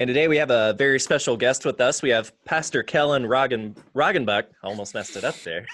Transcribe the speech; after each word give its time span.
And 0.00 0.08
today 0.08 0.28
we 0.28 0.38
have 0.38 0.50
a 0.50 0.72
very 0.78 0.98
special 0.98 1.36
guest 1.36 1.66
with 1.66 1.78
us. 1.78 2.00
We 2.00 2.08
have 2.08 2.32
Pastor 2.46 2.82
Kellen 2.82 3.24
Roggen, 3.24 3.76
Roggenbuck. 3.94 4.44
Almost 4.64 4.94
messed 4.94 5.14
it 5.14 5.24
up 5.24 5.34
there. 5.44 5.66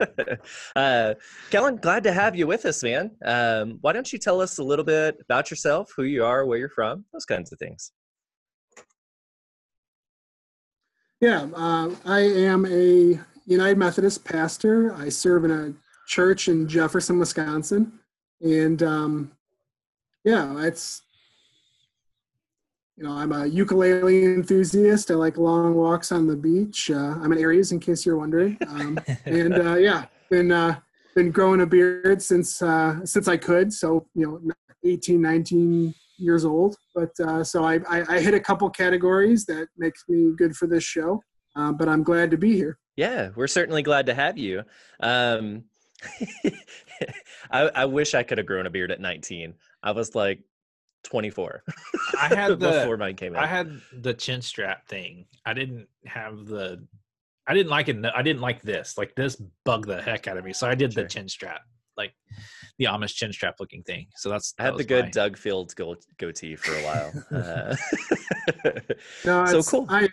uh, 0.76 1.12
Kellen, 1.50 1.76
glad 1.76 2.02
to 2.04 2.12
have 2.14 2.34
you 2.34 2.46
with 2.46 2.64
us, 2.64 2.82
man. 2.82 3.10
Um, 3.22 3.76
why 3.82 3.92
don't 3.92 4.10
you 4.10 4.18
tell 4.18 4.40
us 4.40 4.56
a 4.56 4.62
little 4.62 4.82
bit 4.82 5.18
about 5.20 5.50
yourself, 5.50 5.92
who 5.94 6.04
you 6.04 6.24
are, 6.24 6.46
where 6.46 6.56
you're 6.56 6.70
from, 6.70 7.04
those 7.12 7.26
kinds 7.26 7.52
of 7.52 7.58
things. 7.58 7.92
Yeah, 11.20 11.46
uh, 11.54 11.90
I 12.06 12.20
am 12.20 12.64
a 12.64 13.20
United 13.44 13.76
Methodist 13.76 14.24
pastor. 14.24 14.94
I 14.94 15.10
serve 15.10 15.44
in 15.44 15.50
a 15.50 15.74
church 16.08 16.48
in 16.48 16.66
Jefferson, 16.66 17.18
Wisconsin. 17.18 17.92
And 18.40 18.82
um, 18.82 19.32
yeah, 20.24 20.64
it's 20.64 21.02
you 22.96 23.04
know, 23.04 23.12
I'm 23.12 23.32
a 23.32 23.46
ukulele 23.46 24.24
enthusiast. 24.24 25.10
I 25.10 25.14
like 25.14 25.36
long 25.36 25.74
walks 25.74 26.12
on 26.12 26.26
the 26.26 26.36
beach. 26.36 26.90
Uh, 26.90 27.16
I'm 27.20 27.30
an 27.30 27.38
Aries, 27.38 27.72
in 27.72 27.78
case 27.78 28.06
you're 28.06 28.16
wondering. 28.16 28.56
Um, 28.68 28.98
and 29.26 29.54
uh, 29.54 29.76
yeah, 29.76 30.06
been 30.30 30.50
uh, 30.50 30.80
been 31.14 31.30
growing 31.30 31.60
a 31.60 31.66
beard 31.66 32.22
since 32.22 32.62
uh, 32.62 33.04
since 33.04 33.28
I 33.28 33.36
could. 33.36 33.72
So 33.72 34.06
you 34.14 34.26
know, 34.26 34.54
18, 34.84 35.20
19 35.20 35.94
years 36.18 36.44
old. 36.44 36.76
But 36.94 37.10
uh, 37.20 37.44
so 37.44 37.64
I, 37.64 37.80
I, 37.88 38.14
I, 38.16 38.20
hit 38.20 38.32
a 38.32 38.40
couple 38.40 38.70
categories 38.70 39.44
that 39.46 39.68
makes 39.76 40.04
me 40.08 40.32
good 40.36 40.56
for 40.56 40.66
this 40.66 40.84
show. 40.84 41.22
Uh, 41.54 41.72
but 41.72 41.88
I'm 41.88 42.02
glad 42.02 42.30
to 42.30 42.38
be 42.38 42.54
here. 42.54 42.78
Yeah, 42.96 43.30
we're 43.36 43.46
certainly 43.46 43.82
glad 43.82 44.06
to 44.06 44.14
have 44.14 44.38
you. 44.38 44.62
Um, 45.00 45.64
I, 47.50 47.70
I 47.74 47.84
wish 47.84 48.14
I 48.14 48.22
could 48.22 48.38
have 48.38 48.46
grown 48.46 48.66
a 48.66 48.70
beard 48.70 48.90
at 48.90 49.00
19. 49.00 49.54
I 49.82 49.92
was 49.92 50.14
like, 50.14 50.40
24. 51.06 51.62
I 52.20 52.34
had 52.34 52.48
the 52.58 52.70
before 52.70 52.96
mine 52.96 53.16
came 53.16 53.34
out. 53.34 53.44
I 53.44 53.46
had 53.46 53.80
the 53.92 54.14
chin 54.14 54.42
strap 54.42 54.86
thing. 54.88 55.26
I 55.44 55.54
didn't 55.54 55.88
have 56.04 56.46
the 56.46 56.86
I 57.46 57.54
didn't 57.54 57.70
like 57.70 57.88
it. 57.88 58.04
I 58.14 58.22
didn't 58.22 58.42
like 58.42 58.62
this. 58.62 58.98
Like 58.98 59.14
this 59.14 59.40
bugged 59.64 59.88
the 59.88 60.02
heck 60.02 60.26
out 60.26 60.36
of 60.36 60.44
me. 60.44 60.52
So 60.52 60.68
I 60.68 60.74
did 60.74 60.92
sure. 60.92 61.04
the 61.04 61.08
chin 61.08 61.28
strap, 61.28 61.60
like 61.96 62.12
the 62.78 62.86
Amish 62.86 63.14
chin 63.14 63.32
strap 63.32 63.56
looking 63.60 63.82
thing. 63.84 64.06
So 64.16 64.28
that's 64.28 64.54
I 64.58 64.64
had 64.64 64.76
the 64.76 64.84
good 64.84 65.06
my... 65.06 65.10
Doug 65.10 65.36
Fields 65.36 65.72
go- 65.72 65.96
goatee 66.18 66.56
for 66.56 66.74
a 66.74 66.82
while. 66.82 67.12
Uh, 68.64 68.72
no, 69.24 69.44
so 69.60 69.62
cool. 69.62 69.86
I, 69.88 70.08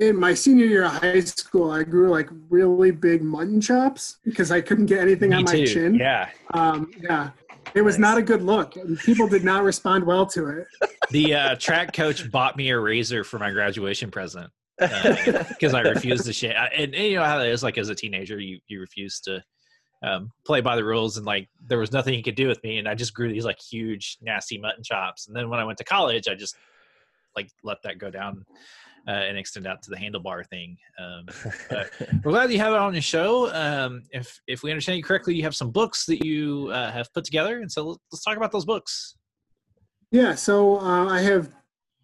in 0.00 0.16
my 0.16 0.34
senior 0.34 0.66
year 0.66 0.84
of 0.84 0.92
high 0.92 1.20
school, 1.20 1.70
I 1.70 1.82
grew 1.82 2.08
like 2.08 2.28
really 2.48 2.90
big 2.90 3.22
mutton 3.22 3.60
chops 3.60 4.18
because 4.24 4.50
I 4.50 4.60
couldn't 4.60 4.86
get 4.86 5.00
anything 5.00 5.30
me 5.30 5.36
on 5.36 5.44
my 5.44 5.52
too. 5.52 5.66
chin. 5.66 5.94
Yeah. 5.94 6.30
Um, 6.54 6.90
yeah. 7.00 7.30
It 7.74 7.82
was 7.82 7.98
nice. 7.98 8.10
not 8.10 8.18
a 8.18 8.22
good 8.22 8.42
look. 8.42 8.74
People 9.04 9.28
did 9.28 9.44
not 9.44 9.62
respond 9.62 10.04
well 10.04 10.26
to 10.26 10.48
it. 10.48 10.66
The 11.10 11.34
uh, 11.34 11.56
track 11.56 11.92
coach 11.92 12.30
bought 12.30 12.56
me 12.56 12.70
a 12.70 12.78
razor 12.78 13.24
for 13.24 13.36
my 13.40 13.50
graduation 13.50 14.12
present 14.12 14.48
because 14.78 15.74
uh, 15.74 15.78
I 15.78 15.80
refused 15.80 16.24
to 16.26 16.32
shave. 16.32 16.54
And, 16.56 16.94
and, 16.94 17.04
you 17.04 17.16
know 17.16 17.24
how 17.24 17.40
it 17.40 17.48
is, 17.48 17.64
like 17.64 17.78
as 17.78 17.88
a 17.88 17.96
teenager, 17.96 18.38
you 18.38 18.60
you 18.68 18.78
refuse 18.78 19.18
to 19.22 19.42
um, 20.04 20.30
play 20.46 20.60
by 20.60 20.76
the 20.76 20.84
rules, 20.84 21.16
and 21.16 21.26
like 21.26 21.48
there 21.66 21.78
was 21.78 21.90
nothing 21.90 22.14
he 22.14 22.22
could 22.22 22.36
do 22.36 22.46
with 22.46 22.62
me, 22.62 22.78
and 22.78 22.86
I 22.86 22.94
just 22.94 23.12
grew 23.12 23.28
these 23.28 23.44
like 23.44 23.60
huge, 23.60 24.18
nasty 24.22 24.56
mutton 24.56 24.84
chops. 24.84 25.26
And 25.26 25.34
then 25.34 25.48
when 25.48 25.58
I 25.58 25.64
went 25.64 25.78
to 25.78 25.84
college, 25.84 26.28
I 26.28 26.36
just 26.36 26.54
like 27.36 27.50
let 27.62 27.78
that 27.84 27.98
go 27.98 28.10
down 28.10 28.44
uh, 29.08 29.10
and 29.10 29.38
extend 29.38 29.66
out 29.66 29.82
to 29.82 29.90
the 29.90 29.96
handlebar 29.96 30.46
thing. 30.46 30.76
Um, 30.98 31.26
we're 32.24 32.32
glad 32.32 32.52
you 32.52 32.58
have 32.58 32.72
it 32.72 32.78
on 32.78 32.92
your 32.92 33.02
show. 33.02 33.52
Um, 33.54 34.02
if 34.10 34.40
if 34.46 34.62
we 34.62 34.70
understand 34.70 34.98
you 34.98 35.04
correctly, 35.04 35.34
you 35.34 35.42
have 35.42 35.56
some 35.56 35.70
books 35.70 36.06
that 36.06 36.24
you 36.24 36.70
uh, 36.72 36.90
have 36.90 37.12
put 37.12 37.24
together, 37.24 37.60
and 37.60 37.70
so 37.70 37.98
let's 38.12 38.24
talk 38.24 38.36
about 38.36 38.52
those 38.52 38.64
books. 38.64 39.16
Yeah, 40.10 40.34
so 40.34 40.80
uh, 40.80 41.06
I 41.08 41.20
have 41.20 41.50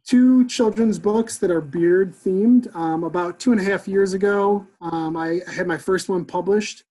two 0.07 0.47
children's 0.47 0.99
books 0.99 1.39
that 1.39 1.51
are 1.51 1.61
beard 1.61 2.15
themed. 2.15 2.75
Um, 2.75 3.05
about 3.05 3.41
two 3.41 3.53
and 3.53 3.61
a 3.61 3.65
half 3.65 3.89
years 3.89 4.13
ago, 4.13 4.67
um, 4.81 5.17
I 5.17 5.41
had 5.53 5.67
my 5.67 5.77
first 5.77 6.09
one 6.09 6.25
published, 6.25 6.85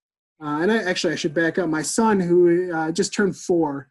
uh, 0.43 0.59
and 0.61 0.71
I 0.71 0.83
actually 0.83 1.13
I 1.13 1.15
should 1.15 1.33
back 1.33 1.57
up. 1.57 1.69
My 1.69 1.81
son, 1.81 2.19
who 2.19 2.71
uh, 2.73 2.91
just 2.91 3.13
turned 3.13 3.37
four, 3.37 3.89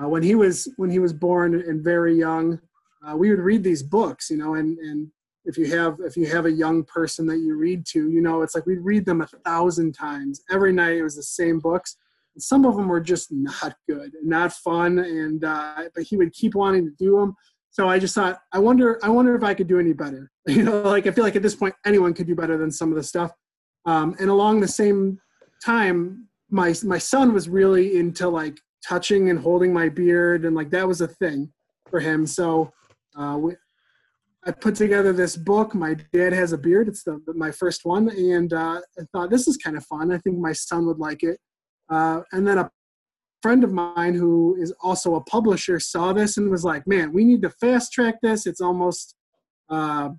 uh, 0.00 0.08
when 0.08 0.22
he 0.22 0.34
was 0.34 0.68
when 0.76 0.90
he 0.90 0.98
was 0.98 1.12
born 1.12 1.54
and 1.54 1.82
very 1.82 2.14
young. 2.14 2.60
Uh, 3.06 3.16
we 3.16 3.30
would 3.30 3.38
read 3.38 3.62
these 3.62 3.82
books, 3.82 4.30
you 4.30 4.36
know, 4.36 4.54
and, 4.54 4.78
and 4.78 5.10
if 5.48 5.56
you 5.56 5.66
have 5.66 5.98
if 6.00 6.16
you 6.16 6.26
have 6.26 6.46
a 6.46 6.52
young 6.52 6.84
person 6.84 7.26
that 7.26 7.38
you 7.38 7.56
read 7.56 7.86
to 7.86 8.10
you 8.10 8.20
know 8.20 8.42
it's 8.42 8.54
like 8.54 8.66
we'd 8.66 8.80
read 8.80 9.04
them 9.06 9.22
a 9.22 9.26
thousand 9.26 9.92
times. 9.92 10.42
Every 10.50 10.72
night 10.72 10.96
it 10.96 11.02
was 11.02 11.16
the 11.16 11.22
same 11.22 11.58
books. 11.58 11.96
And 12.34 12.42
some 12.42 12.64
of 12.66 12.76
them 12.76 12.86
were 12.86 13.00
just 13.00 13.32
not 13.32 13.74
good 13.88 14.12
not 14.22 14.52
fun 14.52 14.98
and 14.98 15.44
uh, 15.44 15.84
but 15.94 16.04
he 16.04 16.16
would 16.16 16.32
keep 16.32 16.54
wanting 16.54 16.84
to 16.84 16.92
do 16.98 17.18
them 17.18 17.34
so 17.70 17.88
i 17.88 17.98
just 17.98 18.14
thought 18.14 18.38
i 18.52 18.58
wonder 18.58 18.98
i 19.02 19.08
wonder 19.08 19.34
if 19.34 19.42
i 19.42 19.54
could 19.54 19.68
do 19.68 19.80
any 19.80 19.92
better. 19.92 20.30
You 20.46 20.64
know 20.64 20.82
like 20.82 21.06
i 21.06 21.10
feel 21.10 21.24
like 21.24 21.36
at 21.36 21.42
this 21.42 21.56
point 21.56 21.74
anyone 21.86 22.14
could 22.14 22.26
do 22.26 22.34
better 22.34 22.58
than 22.58 22.70
some 22.70 22.90
of 22.90 22.96
the 22.96 23.02
stuff. 23.02 23.32
Um, 23.86 24.14
and 24.20 24.28
along 24.28 24.60
the 24.60 24.68
same 24.68 25.18
time 25.64 26.28
my 26.50 26.74
my 26.84 26.98
son 26.98 27.32
was 27.32 27.48
really 27.48 27.96
into 27.96 28.28
like 28.28 28.60
touching 28.86 29.30
and 29.30 29.38
holding 29.38 29.72
my 29.72 29.88
beard 29.88 30.44
and 30.44 30.54
like 30.54 30.70
that 30.70 30.86
was 30.86 31.00
a 31.00 31.08
thing 31.08 31.52
for 31.90 32.00
him. 32.00 32.26
So 32.26 32.72
uh, 33.18 33.38
I 34.46 34.52
put 34.52 34.76
together 34.76 35.12
this 35.12 35.36
book. 35.36 35.74
My 35.74 35.94
dad 36.12 36.32
has 36.32 36.52
a 36.52 36.58
beard. 36.58 36.88
It's 36.88 37.02
the, 37.02 37.20
my 37.34 37.50
first 37.50 37.84
one, 37.84 38.08
and 38.08 38.52
uh, 38.52 38.80
I 38.98 39.02
thought 39.12 39.30
this 39.30 39.48
is 39.48 39.56
kind 39.56 39.76
of 39.76 39.84
fun. 39.84 40.12
I 40.12 40.18
think 40.18 40.38
my 40.38 40.52
son 40.52 40.86
would 40.86 40.98
like 40.98 41.22
it. 41.22 41.38
Uh, 41.90 42.20
and 42.32 42.46
then 42.46 42.58
a 42.58 42.70
friend 43.42 43.64
of 43.64 43.72
mine 43.72 44.14
who 44.14 44.56
is 44.60 44.72
also 44.82 45.16
a 45.16 45.24
publisher 45.24 45.80
saw 45.80 46.12
this 46.12 46.36
and 46.36 46.50
was 46.50 46.64
like, 46.64 46.86
"Man, 46.86 47.12
we 47.12 47.24
need 47.24 47.42
to 47.42 47.50
fast 47.50 47.92
track 47.92 48.16
this. 48.22 48.46
It's 48.46 48.60
almost 48.60 49.16
uh, 49.68 50.10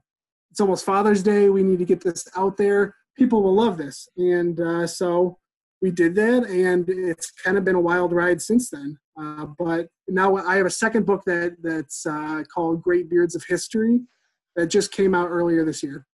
it's 0.52 0.60
almost 0.60 0.86
Father's 0.86 1.24
Day. 1.24 1.50
We 1.50 1.64
need 1.64 1.80
to 1.80 1.86
get 1.86 2.04
this 2.04 2.28
out 2.36 2.58
there. 2.58 2.96
People 3.18 3.42
will 3.42 3.56
love 3.56 3.78
this." 3.78 4.10
And 4.18 4.60
uh, 4.60 4.86
so 4.86 5.40
we 5.82 5.92
did 5.92 6.16
that, 6.16 6.46
and 6.46 6.90
it's 6.90 7.32
kind 7.32 7.58
of 7.58 7.64
been 7.64 7.76
a 7.76 7.82
wild 7.82 8.12
ride 8.12 8.42
since 8.42 8.70
then. 8.70 8.98
Uh, 9.20 9.48
but 9.58 9.88
now 10.08 10.36
I 10.36 10.58
have 10.58 10.66
a 10.66 10.72
second 10.72 11.06
book 11.06 11.24
that 11.26 11.58
that's 11.62 12.06
uh, 12.06 12.44
called 12.54 12.82
Great 12.82 13.10
Beards 13.10 13.36
of 13.36 13.44
History 13.46 14.02
that 14.56 14.68
just 14.68 14.92
came 14.92 15.16
out 15.16 15.30
earlier 15.30 15.64
this 15.64 15.82
year. 15.82 16.06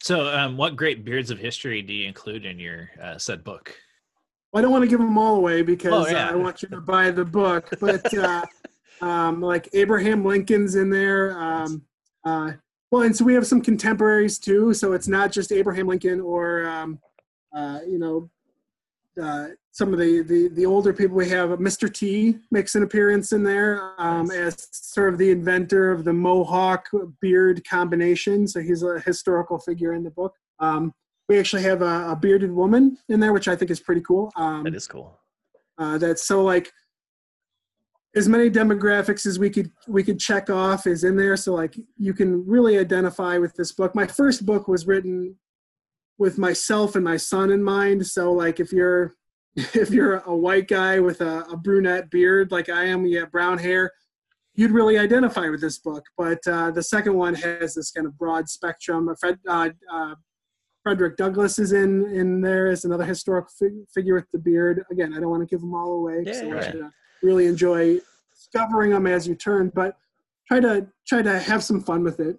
So, 0.00 0.32
um, 0.34 0.56
what 0.56 0.76
great 0.76 1.04
beards 1.04 1.30
of 1.30 1.38
history 1.38 1.82
do 1.82 1.92
you 1.92 2.06
include 2.06 2.46
in 2.46 2.58
your 2.58 2.90
uh, 3.02 3.18
said 3.18 3.44
book? 3.44 3.74
Well, 4.52 4.60
I 4.60 4.62
don't 4.62 4.70
want 4.70 4.84
to 4.84 4.88
give 4.88 5.00
them 5.00 5.18
all 5.18 5.36
away 5.36 5.62
because 5.62 6.06
oh, 6.06 6.10
yeah. 6.10 6.28
uh, 6.28 6.32
I 6.32 6.34
want 6.36 6.62
you 6.62 6.68
to 6.68 6.80
buy 6.80 7.10
the 7.10 7.24
book. 7.24 7.68
But 7.80 8.16
uh, 8.16 8.44
um, 9.00 9.40
like 9.40 9.68
Abraham 9.72 10.24
Lincoln's 10.24 10.76
in 10.76 10.88
there. 10.88 11.38
Um, 11.38 11.82
uh, 12.24 12.52
well, 12.90 13.02
and 13.02 13.14
so 13.14 13.24
we 13.24 13.34
have 13.34 13.46
some 13.46 13.60
contemporaries 13.60 14.38
too. 14.38 14.72
So 14.72 14.92
it's 14.92 15.08
not 15.08 15.32
just 15.32 15.52
Abraham 15.52 15.88
Lincoln 15.88 16.20
or 16.20 16.66
um, 16.66 16.98
uh, 17.54 17.80
you 17.86 17.98
know 17.98 18.30
uh, 19.22 19.48
some 19.72 19.92
of 19.92 19.98
the, 19.98 20.22
the, 20.22 20.48
the 20.54 20.64
older 20.64 20.92
people 20.92 21.16
we 21.16 21.28
have 21.28 21.50
mr 21.58 21.92
t 21.92 22.36
makes 22.50 22.74
an 22.74 22.82
appearance 22.82 23.32
in 23.32 23.42
there 23.42 23.92
um, 23.98 24.30
as 24.30 24.68
sort 24.72 25.12
of 25.12 25.18
the 25.18 25.30
inventor 25.30 25.90
of 25.90 26.04
the 26.04 26.12
mohawk 26.12 26.88
beard 27.20 27.66
combination. 27.68 28.46
So 28.46 28.60
he's 28.60 28.82
a 28.82 29.00
historical 29.00 29.58
figure 29.58 29.92
in 29.92 30.02
the 30.02 30.10
book. 30.10 30.34
Um, 30.60 30.92
we 31.28 31.38
actually 31.38 31.62
have 31.62 31.82
a, 31.82 32.10
a, 32.10 32.16
bearded 32.16 32.50
woman 32.50 32.96
in 33.10 33.20
there 33.20 33.32
which 33.32 33.48
i 33.48 33.54
think 33.54 33.70
is 33.70 33.80
pretty 33.80 34.00
cool. 34.00 34.32
Um, 34.36 34.64
that 34.64 34.74
is 34.74 34.86
cool. 34.86 35.18
uh, 35.78 35.98
that's 35.98 36.26
so 36.26 36.42
like 36.42 36.72
as 38.16 38.28
many 38.28 38.50
demographics 38.50 39.26
as 39.26 39.38
we 39.38 39.50
could 39.50 39.70
we 39.86 40.02
could 40.02 40.18
check 40.18 40.50
off 40.50 40.86
is 40.86 41.04
in 41.04 41.16
there. 41.16 41.36
So 41.36 41.54
like 41.54 41.76
you 41.96 42.14
can 42.14 42.46
really 42.46 42.78
identify 42.78 43.38
with 43.38 43.54
this 43.54 43.72
book. 43.72 43.94
My 43.94 44.06
first 44.06 44.46
book 44.46 44.68
was 44.68 44.86
written 44.86 45.36
with 46.18 46.36
myself 46.36 46.96
and 46.96 47.04
my 47.04 47.16
son 47.16 47.50
in 47.50 47.62
mind. 47.62 48.06
So 48.06 48.32
like 48.32 48.60
if 48.60 48.72
you're 48.72 49.14
if 49.56 49.90
you're 49.90 50.18
a 50.18 50.36
white 50.36 50.68
guy 50.68 51.00
with 51.00 51.20
a, 51.20 51.44
a 51.50 51.56
brunette 51.56 52.10
beard 52.10 52.52
like 52.52 52.68
I 52.68 52.84
am, 52.84 53.06
you 53.06 53.20
have 53.20 53.32
brown 53.32 53.58
hair, 53.58 53.90
you'd 54.54 54.72
really 54.72 54.98
identify 54.98 55.48
with 55.48 55.60
this 55.60 55.78
book. 55.78 56.04
But 56.16 56.46
uh, 56.46 56.70
the 56.70 56.82
second 56.82 57.14
one 57.14 57.34
has 57.34 57.74
this 57.74 57.90
kind 57.90 58.06
of 58.06 58.18
broad 58.18 58.48
spectrum. 58.48 59.12
Fred, 59.18 59.38
uh, 59.48 59.70
uh, 59.90 60.14
Frederick 60.82 61.16
Douglass 61.16 61.58
is 61.58 61.72
in 61.72 62.06
in 62.14 62.40
there 62.40 62.68
as 62.68 62.84
another 62.84 63.04
historical 63.04 63.50
fig- 63.58 63.88
figure 63.92 64.14
with 64.14 64.30
the 64.32 64.38
beard. 64.38 64.84
Again, 64.90 65.12
I 65.14 65.20
don't 65.20 65.30
want 65.30 65.42
to 65.42 65.52
give 65.52 65.60
them 65.60 65.74
all 65.74 65.92
away, 65.92 66.22
yeah, 66.24 66.32
so 66.32 66.50
right. 66.50 66.74
you 66.74 66.90
really 67.22 67.46
enjoy 67.46 67.98
discovering 68.32 68.92
them 68.92 69.06
as 69.06 69.26
you 69.26 69.34
turn. 69.34 69.70
But 69.74 69.96
try 70.46 70.60
to 70.60 70.86
try 71.06 71.22
to 71.22 71.38
have 71.38 71.62
some 71.62 71.80
fun 71.80 72.02
with 72.02 72.20
it. 72.20 72.38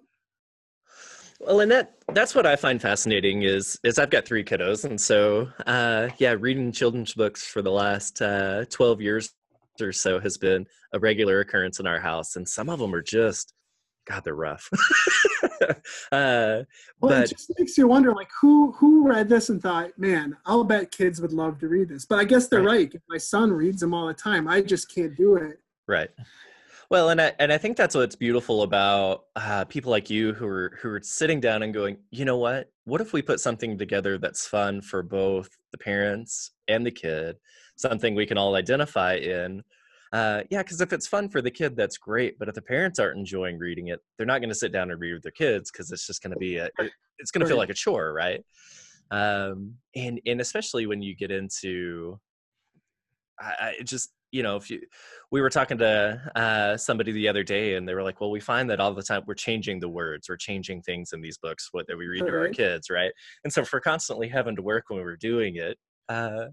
Well, 1.40 1.60
and 1.60 1.70
that 1.70 1.94
that's 2.12 2.34
what 2.34 2.44
I 2.44 2.54
find 2.56 2.80
fascinating 2.80 3.42
is 3.42 3.78
is 3.82 3.98
I've 3.98 4.10
got 4.10 4.26
three 4.26 4.44
kiddos, 4.44 4.84
and 4.84 5.00
so 5.00 5.48
uh, 5.66 6.08
yeah, 6.18 6.36
reading 6.38 6.70
children's 6.70 7.14
books 7.14 7.46
for 7.46 7.62
the 7.62 7.70
last 7.70 8.20
uh, 8.20 8.66
twelve 8.68 9.00
years 9.00 9.32
or 9.80 9.92
so 9.92 10.20
has 10.20 10.36
been 10.36 10.66
a 10.92 10.98
regular 10.98 11.40
occurrence 11.40 11.80
in 11.80 11.86
our 11.86 11.98
house, 12.00 12.36
and 12.36 12.46
some 12.46 12.68
of 12.68 12.78
them 12.78 12.94
are 12.94 13.00
just, 13.00 13.54
God, 14.06 14.22
they're 14.24 14.34
rough. 14.34 14.68
uh, 15.62 15.70
Well, 16.12 16.64
but 17.00 17.24
it 17.24 17.30
just 17.30 17.50
makes 17.58 17.78
you 17.78 17.88
wonder, 17.88 18.12
like, 18.12 18.28
who 18.40 18.72
who 18.72 19.08
read 19.08 19.30
this 19.30 19.48
and 19.48 19.62
thought, 19.62 19.98
man, 19.98 20.36
I'll 20.44 20.64
bet 20.64 20.90
kids 20.90 21.22
would 21.22 21.32
love 21.32 21.58
to 21.60 21.68
read 21.68 21.88
this. 21.88 22.04
But 22.04 22.18
I 22.18 22.24
guess 22.24 22.48
they're 22.48 22.60
Right. 22.62 22.92
right. 22.92 23.02
My 23.08 23.16
son 23.18 23.50
reads 23.50 23.80
them 23.80 23.94
all 23.94 24.06
the 24.06 24.14
time. 24.14 24.46
I 24.46 24.60
just 24.60 24.94
can't 24.94 25.16
do 25.16 25.36
it. 25.36 25.58
Right. 25.88 26.10
Well, 26.90 27.10
and 27.10 27.20
I 27.20 27.32
and 27.38 27.52
I 27.52 27.58
think 27.58 27.76
that's 27.76 27.94
what's 27.94 28.16
beautiful 28.16 28.62
about 28.62 29.26
uh, 29.36 29.64
people 29.66 29.92
like 29.92 30.10
you 30.10 30.34
who 30.34 30.46
are 30.46 30.76
who 30.82 30.88
are 30.90 31.00
sitting 31.02 31.40
down 31.40 31.62
and 31.62 31.72
going, 31.72 31.98
you 32.10 32.24
know 32.24 32.36
what? 32.36 32.68
What 32.84 33.00
if 33.00 33.12
we 33.12 33.22
put 33.22 33.38
something 33.38 33.78
together 33.78 34.18
that's 34.18 34.46
fun 34.48 34.82
for 34.82 35.04
both 35.04 35.48
the 35.70 35.78
parents 35.78 36.50
and 36.66 36.84
the 36.84 36.90
kid, 36.90 37.36
something 37.76 38.16
we 38.16 38.26
can 38.26 38.38
all 38.38 38.56
identify 38.56 39.14
in. 39.14 39.62
Uh, 40.12 40.42
yeah, 40.50 40.64
because 40.64 40.80
if 40.80 40.92
it's 40.92 41.06
fun 41.06 41.28
for 41.28 41.40
the 41.40 41.50
kid, 41.52 41.76
that's 41.76 41.96
great. 41.96 42.36
But 42.40 42.48
if 42.48 42.56
the 42.56 42.62
parents 42.62 42.98
aren't 42.98 43.18
enjoying 43.18 43.58
reading 43.58 43.88
it, 43.88 44.00
they're 44.16 44.26
not 44.26 44.40
going 44.40 44.48
to 44.48 44.54
sit 44.56 44.72
down 44.72 44.90
and 44.90 45.00
read 45.00 45.12
with 45.14 45.22
their 45.22 45.30
kids 45.30 45.70
because 45.70 45.92
it's 45.92 46.04
just 46.08 46.20
going 46.24 46.32
to 46.32 46.38
be 46.38 46.56
a, 46.56 46.66
it- 46.80 46.90
it's 47.20 47.30
going 47.30 47.42
to 47.42 47.46
feel 47.46 47.58
like 47.58 47.70
a 47.70 47.74
chore, 47.74 48.12
right? 48.12 48.44
Um, 49.12 49.74
and 49.94 50.20
and 50.26 50.40
especially 50.40 50.86
when 50.86 51.02
you 51.02 51.14
get 51.14 51.30
into 51.30 52.18
I, 53.38 53.54
I 53.60 53.68
it 53.78 53.84
just 53.84 54.10
you 54.32 54.42
know 54.42 54.56
if 54.56 54.70
you 54.70 54.80
we 55.30 55.40
were 55.40 55.50
talking 55.50 55.78
to 55.78 56.20
uh, 56.36 56.76
somebody 56.76 57.12
the 57.12 57.28
other 57.28 57.42
day 57.42 57.74
and 57.74 57.88
they 57.88 57.94
were 57.94 58.02
like 58.02 58.20
well 58.20 58.30
we 58.30 58.40
find 58.40 58.68
that 58.70 58.80
all 58.80 58.92
the 58.94 59.02
time 59.02 59.22
we're 59.26 59.34
changing 59.34 59.80
the 59.80 59.88
words 59.88 60.28
we're 60.28 60.36
changing 60.36 60.82
things 60.82 61.12
in 61.12 61.20
these 61.20 61.38
books 61.38 61.68
what 61.72 61.86
that 61.86 61.96
we 61.96 62.06
read 62.06 62.26
to 62.26 62.38
our 62.38 62.48
kids 62.48 62.90
right? 62.90 63.12
And 63.44 63.52
so 63.52 63.62
if 63.62 63.72
we're 63.72 63.80
constantly 63.80 64.28
having 64.28 64.56
to 64.56 64.62
work 64.62 64.84
when 64.88 65.00
we're 65.00 65.16
doing 65.16 65.56
it 65.56 65.76
uh, 66.08 66.46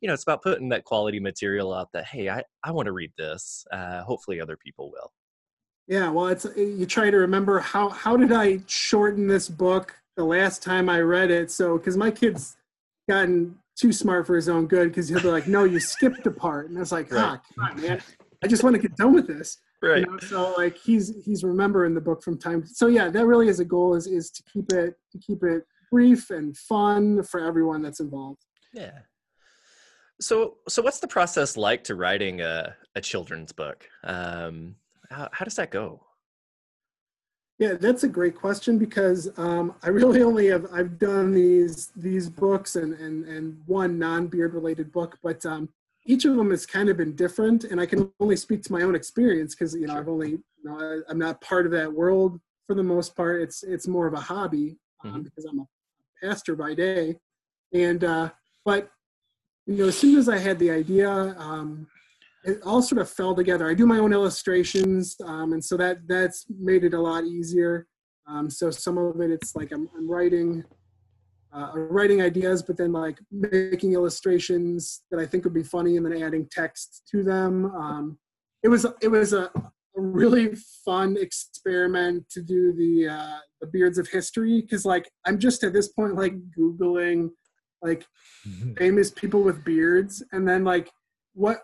you 0.00 0.08
know 0.08 0.14
it's 0.14 0.22
about 0.22 0.42
putting 0.42 0.68
that 0.70 0.84
quality 0.84 1.20
material 1.20 1.72
out 1.72 1.88
that 1.92 2.06
hey 2.06 2.28
i, 2.30 2.42
I 2.64 2.70
want 2.70 2.86
to 2.86 2.92
read 2.92 3.12
this 3.18 3.64
uh, 3.72 4.02
hopefully 4.02 4.40
other 4.40 4.56
people 4.56 4.90
will. 4.90 5.12
Yeah, 5.88 6.10
well, 6.10 6.28
it's 6.28 6.46
you 6.56 6.86
try 6.86 7.10
to 7.10 7.16
remember 7.18 7.58
how 7.58 7.88
how 7.88 8.16
did 8.16 8.32
I 8.32 8.60
shorten 8.66 9.26
this 9.26 9.48
book 9.48 9.96
the 10.16 10.24
last 10.24 10.62
time 10.62 10.88
I 10.88 11.00
read 11.00 11.30
it? 11.30 11.50
So 11.50 11.76
because 11.76 11.96
my 11.96 12.10
kid's 12.10 12.56
gotten 13.08 13.58
too 13.76 13.92
smart 13.92 14.26
for 14.26 14.36
his 14.36 14.48
own 14.48 14.66
good 14.66 14.88
because 14.88 15.08
he'll 15.08 15.20
be 15.22 15.28
like, 15.28 15.46
no, 15.46 15.64
you 15.64 15.80
skipped 15.80 16.26
a 16.26 16.30
part, 16.30 16.68
and 16.68 16.76
I 16.76 16.80
was 16.80 16.92
like, 16.92 17.12
ah, 17.12 17.40
come 17.54 17.64
on, 17.64 17.80
man, 17.80 18.00
I 18.42 18.46
just 18.46 18.62
want 18.62 18.76
to 18.76 18.82
get 18.82 18.96
done 18.96 19.14
with 19.14 19.26
this. 19.26 19.58
right 19.82 19.98
You 20.00 20.06
know, 20.06 20.18
so 20.18 20.54
like 20.56 20.76
he's 20.76 21.12
he's 21.24 21.42
remembering 21.44 21.94
the 21.94 22.00
book 22.00 22.22
from 22.22 22.38
time. 22.38 22.64
So 22.66 22.86
yeah, 22.86 23.08
that 23.08 23.26
really 23.26 23.48
is 23.48 23.60
a 23.60 23.64
goal 23.64 23.94
is 23.94 24.06
is 24.06 24.30
to 24.30 24.42
keep 24.52 24.72
it 24.72 24.94
to 25.12 25.18
keep 25.18 25.42
it 25.42 25.64
brief 25.90 26.30
and 26.30 26.56
fun 26.56 27.22
for 27.22 27.40
everyone 27.40 27.82
that's 27.82 28.00
involved. 28.00 28.44
yeah 28.72 29.00
so 30.20 30.56
so 30.68 30.80
what's 30.80 31.00
the 31.00 31.08
process 31.08 31.56
like 31.56 31.84
to 31.84 31.94
writing 31.94 32.40
a, 32.40 32.74
a 32.94 33.00
children's 33.00 33.52
book 33.52 33.88
um, 34.04 34.76
how, 35.10 35.28
how 35.32 35.44
does 35.44 35.56
that 35.56 35.70
go 35.70 36.00
Yeah, 37.62 37.74
that's 37.74 38.02
a 38.02 38.08
great 38.08 38.34
question 38.34 38.76
because 38.76 39.30
um, 39.38 39.76
I 39.84 39.90
really 39.90 40.20
only 40.20 40.48
have 40.48 40.66
I've 40.72 40.98
done 40.98 41.30
these 41.30 41.92
these 41.94 42.28
books 42.28 42.74
and 42.74 42.92
and 42.94 43.24
and 43.24 43.62
one 43.66 44.00
non 44.00 44.26
beard 44.26 44.52
related 44.54 44.90
book, 44.90 45.16
but 45.22 45.46
um, 45.46 45.68
each 46.04 46.24
of 46.24 46.34
them 46.34 46.50
has 46.50 46.66
kind 46.66 46.88
of 46.88 46.96
been 46.96 47.14
different, 47.14 47.62
and 47.62 47.80
I 47.80 47.86
can 47.86 48.10
only 48.18 48.34
speak 48.34 48.64
to 48.64 48.72
my 48.72 48.82
own 48.82 48.96
experience 48.96 49.54
because 49.54 49.76
you 49.76 49.86
know 49.86 49.96
I've 49.96 50.08
only 50.08 50.30
you 50.30 50.42
know 50.64 50.76
I, 50.76 51.08
I'm 51.08 51.20
not 51.20 51.40
part 51.40 51.64
of 51.64 51.70
that 51.70 51.92
world 51.92 52.40
for 52.66 52.74
the 52.74 52.82
most 52.82 53.14
part. 53.14 53.40
It's 53.40 53.62
it's 53.62 53.86
more 53.86 54.08
of 54.08 54.14
a 54.14 54.20
hobby 54.20 54.76
um, 55.04 55.20
Mhm. 55.20 55.24
because 55.24 55.44
I'm 55.44 55.60
a 55.60 55.66
pastor 56.20 56.56
by 56.56 56.74
day, 56.74 57.20
and 57.72 58.02
uh, 58.02 58.30
but 58.64 58.90
you 59.66 59.76
know 59.76 59.86
as 59.86 59.96
soon 59.96 60.18
as 60.18 60.28
I 60.28 60.38
had 60.38 60.58
the 60.58 60.72
idea. 60.72 61.08
Um, 61.38 61.86
it 62.44 62.60
all 62.64 62.82
sort 62.82 63.00
of 63.00 63.08
fell 63.10 63.34
together. 63.34 63.68
I 63.68 63.74
do 63.74 63.86
my 63.86 63.98
own 63.98 64.12
illustrations, 64.12 65.16
um, 65.24 65.52
and 65.52 65.64
so 65.64 65.76
that 65.76 65.98
that's 66.08 66.46
made 66.58 66.84
it 66.84 66.94
a 66.94 67.00
lot 67.00 67.24
easier. 67.24 67.86
Um, 68.26 68.50
so 68.50 68.70
some 68.70 68.98
of 68.98 69.20
it, 69.20 69.30
it's 69.30 69.54
like 69.54 69.72
I'm, 69.72 69.88
I'm 69.96 70.10
writing, 70.10 70.64
uh, 71.52 71.70
writing 71.74 72.22
ideas, 72.22 72.62
but 72.62 72.76
then 72.76 72.92
like 72.92 73.18
making 73.30 73.92
illustrations 73.92 75.02
that 75.10 75.20
I 75.20 75.26
think 75.26 75.44
would 75.44 75.54
be 75.54 75.62
funny, 75.62 75.96
and 75.96 76.06
then 76.06 76.22
adding 76.22 76.48
text 76.50 77.02
to 77.10 77.22
them. 77.22 77.66
Um, 77.66 78.18
it 78.62 78.68
was 78.68 78.86
it 79.00 79.08
was 79.08 79.32
a, 79.32 79.50
a 79.54 80.00
really 80.00 80.54
fun 80.84 81.16
experiment 81.16 82.28
to 82.30 82.42
do 82.42 82.72
the 82.72 83.08
uh, 83.08 83.38
the 83.60 83.66
beards 83.68 83.98
of 83.98 84.08
history 84.08 84.62
because 84.62 84.84
like 84.84 85.10
I'm 85.26 85.38
just 85.38 85.62
at 85.64 85.72
this 85.72 85.88
point 85.88 86.16
like 86.16 86.34
googling 86.58 87.30
like 87.82 88.06
famous 88.78 89.10
people 89.10 89.42
with 89.42 89.64
beards 89.64 90.22
and 90.32 90.46
then 90.48 90.64
like 90.64 90.90
what 91.34 91.62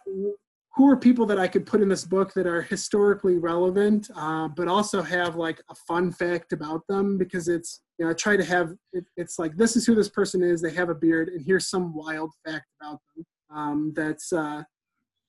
who 0.75 0.89
are 0.89 0.97
people 0.97 1.27
that 1.27 1.39
I 1.39 1.49
could 1.49 1.67
put 1.67 1.81
in 1.81 1.89
this 1.89 2.05
book 2.05 2.33
that 2.35 2.47
are 2.47 2.63
historically 2.63 3.37
relevant, 3.37 4.11
uh, 4.15 4.49
but 4.49 4.69
also 4.69 5.03
have 5.03 5.37
like 5.37 5.61
a 5.71 5.75
fun 5.75 6.13
fact 6.13 6.53
about 6.53 6.87
them 6.89 7.19
because 7.19 7.49
it's 7.49 7.83
you 7.99 8.05
know 8.05 8.11
I 8.13 8.15
try 8.15 8.37
to 8.37 8.45
have 8.45 8.73
it, 8.93 9.05
it's 9.17 9.39
like 9.39 9.57
this 9.57 9.77
is 9.77 9.87
who 9.87 9.95
this 9.95 10.09
person 10.09 10.43
is. 10.43 10.61
They 10.61 10.73
have 10.73 10.89
a 10.89 10.95
beard, 10.95 11.29
and 11.31 11.45
here's 11.45 11.69
some 11.69 11.95
wild 11.95 12.33
fact 12.47 12.67
about 12.81 13.01
them. 13.17 13.27
Um, 13.51 13.93
that's 13.97 14.33
uh, 14.33 14.63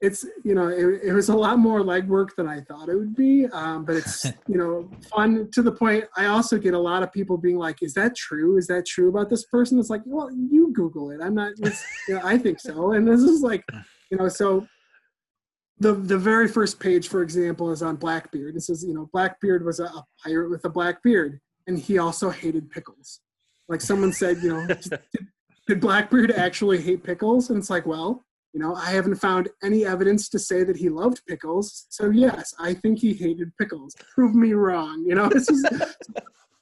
it's 0.02 0.26
you 0.46 0.56
know 0.56 0.68
it, 0.68 1.02
it 1.04 1.14
was 1.14 1.30
a 1.30 1.36
lot 1.36 1.58
more 1.58 1.82
legwork 1.82 2.36
than 2.38 2.48
I 2.48 2.62
thought 2.62 2.90
it 2.90 2.96
would 2.96 3.16
be, 3.16 3.48
um, 3.48 3.86
but 3.86 3.96
it's 3.96 4.26
you 4.48 4.58
know 4.58 4.90
fun 5.10 5.50
to 5.52 5.62
the 5.62 5.72
point. 5.72 6.06
I 6.16 6.28
also 6.28 6.58
get 6.58 6.74
a 6.74 6.80
lot 6.80 7.02
of 7.02 7.12
people 7.12 7.38
being 7.38 7.58
like, 7.58 7.82
"Is 7.82 7.94
that 7.96 8.16
true? 8.16 8.58
Is 8.58 8.68
that 8.68 8.86
true 8.86 9.10
about 9.10 9.30
this 9.30 9.46
person?" 9.46 9.80
It's 9.80 9.90
like, 9.90 10.04
well, 10.06 10.30
you 10.32 10.72
Google 10.74 11.12
it. 11.12 11.22
I'm 11.22 11.34
not. 11.34 11.54
You 11.58 12.16
know, 12.16 12.22
I 12.24 12.38
think 12.38 12.60
so, 12.60 12.92
and 12.92 13.08
this 13.08 13.22
is 13.22 13.42
like 13.42 13.64
you 14.12 14.18
know 14.18 14.30
so 14.30 14.68
the 15.80 15.94
the 15.94 16.18
very 16.18 16.48
first 16.48 16.80
page, 16.80 17.08
for 17.08 17.22
example, 17.22 17.72
is 17.72 17.82
on 17.82 17.96
Blackbeard. 17.96 18.56
It 18.56 18.62
says, 18.62 18.84
you 18.84 18.94
know, 18.94 19.10
Blackbeard 19.14 19.66
was 19.66 19.80
a, 19.80 19.86
a 19.86 20.06
pirate 20.24 20.50
with 20.50 20.66
a 20.66 20.70
black 20.70 21.02
beard, 21.04 21.40
and 21.68 21.78
he 21.80 21.98
also 21.98 22.30
hated 22.30 22.70
pickles. 22.70 23.22
Like 23.68 23.82
someone 23.82 24.12
said, 24.12 24.38
you 24.42 24.50
know, 24.50 24.68
did, 24.68 25.00
did 25.68 25.80
Blackbeard 25.80 26.32
actually 26.32 26.82
hate 26.82 27.04
pickles? 27.04 27.50
And 27.50 27.60
it's 27.60 27.70
like, 27.70 27.86
well, 27.86 28.26
you 28.54 28.60
know, 28.60 28.76
I 28.76 28.92
haven't 28.92 29.16
found 29.16 29.50
any 29.64 29.86
evidence 29.86 30.28
to 30.30 30.40
say 30.40 30.64
that 30.64 30.76
he 30.76 30.90
loved 30.90 31.22
pickles. 31.28 31.86
So 31.90 32.10
yes, 32.10 32.54
I 32.60 32.74
think 32.74 33.00
he 33.00 33.14
hated 33.14 33.56
pickles. 33.58 33.96
Prove 34.16 34.34
me 34.34 34.54
wrong. 34.54 35.04
You 35.08 35.16
know, 35.16 35.30
this 35.30 35.48
is 35.50 35.64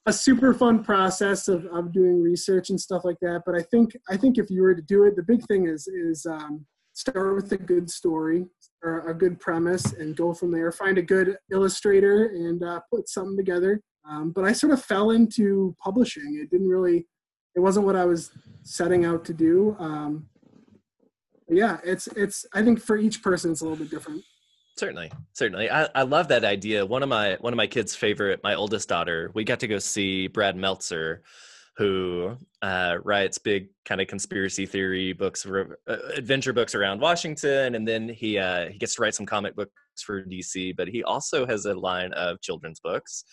a 0.05 0.13
super 0.13 0.53
fun 0.53 0.83
process 0.83 1.47
of, 1.47 1.65
of 1.67 1.93
doing 1.93 2.21
research 2.21 2.69
and 2.69 2.79
stuff 2.79 3.03
like 3.05 3.17
that. 3.21 3.43
But 3.45 3.55
I 3.55 3.61
think 3.61 3.95
I 4.09 4.17
think 4.17 4.37
if 4.37 4.49
you 4.49 4.61
were 4.61 4.75
to 4.75 4.81
do 4.81 5.03
it, 5.05 5.15
the 5.15 5.23
big 5.23 5.45
thing 5.45 5.67
is 5.67 5.87
is 5.87 6.25
um, 6.25 6.65
start 6.93 7.35
with 7.35 7.51
a 7.51 7.57
good 7.57 7.89
story 7.89 8.45
or 8.87 9.09
a 9.09 9.13
good 9.13 9.39
premise 9.39 9.93
and 9.93 10.15
go 10.15 10.33
from 10.33 10.51
there. 10.51 10.71
Find 10.71 10.97
a 10.97 11.01
good 11.01 11.37
illustrator 11.51 12.27
and 12.27 12.63
uh, 12.63 12.79
put 12.91 13.09
something 13.09 13.37
together. 13.37 13.81
Um, 14.09 14.31
but 14.31 14.45
I 14.45 14.53
sort 14.53 14.73
of 14.73 14.83
fell 14.83 15.11
into 15.11 15.75
publishing. 15.83 16.39
It 16.41 16.49
didn't 16.49 16.69
really, 16.69 17.05
it 17.55 17.59
wasn't 17.59 17.85
what 17.85 17.95
I 17.95 18.05
was 18.05 18.31
setting 18.63 19.05
out 19.05 19.25
to 19.25 19.33
do. 19.33 19.75
Um, 19.79 20.27
yeah, 21.49 21.77
it's 21.83 22.07
it's. 22.07 22.45
I 22.53 22.61
think 22.61 22.81
for 22.81 22.97
each 22.97 23.23
person, 23.23 23.51
it's 23.51 23.61
a 23.61 23.63
little 23.63 23.77
bit 23.77 23.89
different. 23.89 24.21
Certainly, 24.77 25.11
certainly. 25.33 25.71
I, 25.71 25.87
I 25.95 26.03
love 26.03 26.27
that 26.27 26.43
idea. 26.43 26.85
One 26.85 27.03
of 27.03 27.09
my 27.09 27.37
one 27.39 27.53
of 27.53 27.57
my 27.57 27.67
kids' 27.67 27.95
favorite, 27.95 28.41
my 28.43 28.55
oldest 28.55 28.89
daughter, 28.89 29.31
we 29.33 29.43
got 29.43 29.59
to 29.61 29.67
go 29.67 29.79
see 29.79 30.27
Brad 30.27 30.55
Meltzer, 30.55 31.23
who 31.77 32.35
uh, 32.63 32.97
writes 33.03 33.37
big 33.37 33.69
kind 33.85 34.01
of 34.01 34.07
conspiracy 34.07 34.65
theory 34.65 35.13
books, 35.13 35.45
uh, 35.45 35.97
adventure 36.15 36.53
books 36.53 36.73
around 36.73 36.99
Washington, 36.99 37.75
and 37.75 37.87
then 37.87 38.09
he 38.09 38.39
uh, 38.39 38.69
he 38.69 38.77
gets 38.79 38.95
to 38.95 39.01
write 39.01 39.13
some 39.13 39.25
comic 39.25 39.55
books 39.55 39.71
for 40.03 40.23
DC. 40.23 40.75
But 40.75 40.87
he 40.87 41.03
also 41.03 41.45
has 41.45 41.65
a 41.65 41.75
line 41.75 42.13
of 42.13 42.41
children's 42.41 42.79
books 42.79 43.23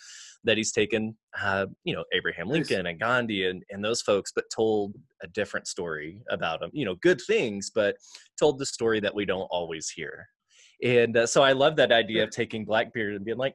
that 0.44 0.58
he's 0.58 0.72
taken, 0.72 1.16
uh, 1.40 1.66
you 1.84 1.94
know, 1.94 2.04
Abraham 2.12 2.48
Lincoln 2.48 2.86
and 2.86 3.00
Gandhi 3.00 3.46
and, 3.48 3.62
and 3.70 3.82
those 3.82 4.02
folks, 4.02 4.30
but 4.34 4.44
told 4.54 4.94
a 5.22 5.26
different 5.28 5.66
story 5.66 6.20
about 6.28 6.60
them. 6.60 6.70
You 6.74 6.84
know, 6.84 6.96
good 6.96 7.22
things, 7.26 7.70
but 7.74 7.96
told 8.38 8.58
the 8.58 8.66
story 8.66 9.00
that 9.00 9.14
we 9.14 9.24
don't 9.24 9.48
always 9.50 9.88
hear. 9.88 10.26
And 10.82 11.16
uh, 11.16 11.26
so 11.26 11.42
I 11.42 11.52
love 11.52 11.76
that 11.76 11.92
idea 11.92 12.24
of 12.24 12.30
taking 12.30 12.66
Blackbeard 12.66 13.14
and 13.14 13.24
being 13.24 13.38
like, 13.38 13.54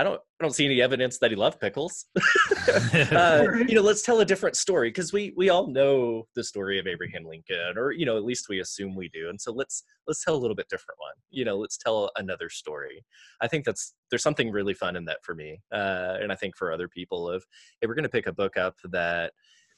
I 0.00 0.02
don't, 0.02 0.14
I 0.18 0.44
don't 0.44 0.54
see 0.54 0.64
any 0.64 0.80
evidence 0.80 1.18
that 1.18 1.30
he 1.30 1.36
loved 1.36 1.60
pickles. 1.60 2.06
uh, 3.12 3.46
you 3.68 3.74
know, 3.74 3.82
let's 3.82 4.00
tell 4.00 4.20
a 4.20 4.24
different 4.24 4.56
story 4.56 4.88
because 4.88 5.12
we 5.12 5.34
we 5.36 5.50
all 5.50 5.66
know 5.66 6.26
the 6.34 6.42
story 6.42 6.78
of 6.78 6.86
Abraham 6.86 7.24
Lincoln, 7.26 7.76
or 7.76 7.92
you 7.92 8.06
know, 8.06 8.16
at 8.16 8.24
least 8.24 8.48
we 8.48 8.60
assume 8.60 8.96
we 8.96 9.10
do. 9.10 9.28
And 9.28 9.38
so 9.38 9.52
let's 9.52 9.84
let's 10.06 10.24
tell 10.24 10.34
a 10.34 10.40
little 10.40 10.56
bit 10.56 10.70
different 10.70 10.98
one. 10.98 11.12
You 11.28 11.44
know, 11.44 11.58
let's 11.58 11.76
tell 11.76 12.10
another 12.16 12.48
story. 12.48 13.04
I 13.42 13.46
think 13.46 13.66
that's 13.66 13.94
there's 14.08 14.22
something 14.22 14.50
really 14.50 14.72
fun 14.72 14.96
in 14.96 15.04
that 15.04 15.18
for 15.22 15.34
me, 15.34 15.60
uh, 15.70 16.16
and 16.22 16.32
I 16.32 16.34
think 16.34 16.56
for 16.56 16.72
other 16.72 16.88
people 16.88 17.28
of 17.28 17.44
hey, 17.80 17.86
we're 17.86 17.94
going 17.94 18.04
to 18.04 18.08
pick 18.08 18.26
a 18.26 18.32
book 18.32 18.56
up 18.56 18.76
that 18.84 19.32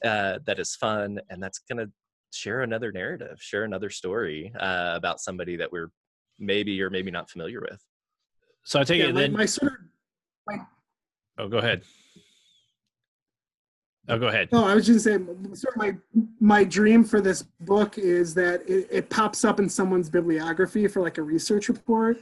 uh, 0.05 0.38
that 0.47 0.61
is 0.61 0.76
fun 0.76 1.21
and 1.31 1.43
that's 1.43 1.59
going 1.69 1.85
to 1.85 1.91
share 2.33 2.62
another 2.62 2.93
narrative, 2.93 3.38
share 3.41 3.64
another 3.64 3.91
story 3.91 4.52
uh, 4.61 4.93
about 4.95 5.21
somebody 5.21 5.57
that 5.57 5.73
we're 5.73 5.91
maybe 6.38 6.81
or 6.81 6.91
maybe 6.91 7.11
not 7.11 7.29
familiar 7.29 7.61
with. 7.61 7.85
so 8.64 8.81
I 8.81 8.85
take 8.85 9.00
Yeah, 9.00 9.09
it 9.09 9.14
my, 9.14 9.21
then. 9.23 9.33
my 9.33 9.47
sort 9.47 9.73
of 9.73 9.79
oh, 11.38 11.49
go 11.49 11.58
ahead. 11.58 11.82
Oh, 14.08 14.18
go 14.18 14.26
ahead. 14.26 14.49
No, 14.50 14.64
I 14.64 14.75
was 14.75 14.87
just 14.87 15.04
saying, 15.04 15.26
sort 15.54 15.76
of 15.76 15.80
my 15.80 15.96
my 16.40 16.64
dream 16.64 17.04
for 17.04 17.20
this 17.20 17.44
book 17.61 17.99
is 17.99 18.34
that 18.34 18.68
it, 18.68 18.88
it 18.90 19.11
pops 19.11 19.44
up 19.44 19.61
in 19.61 19.68
someone's 19.68 20.11
bibliography 20.11 20.88
for 20.88 21.00
like 21.00 21.18
a 21.18 21.22
research 21.22 21.68
report, 21.68 22.18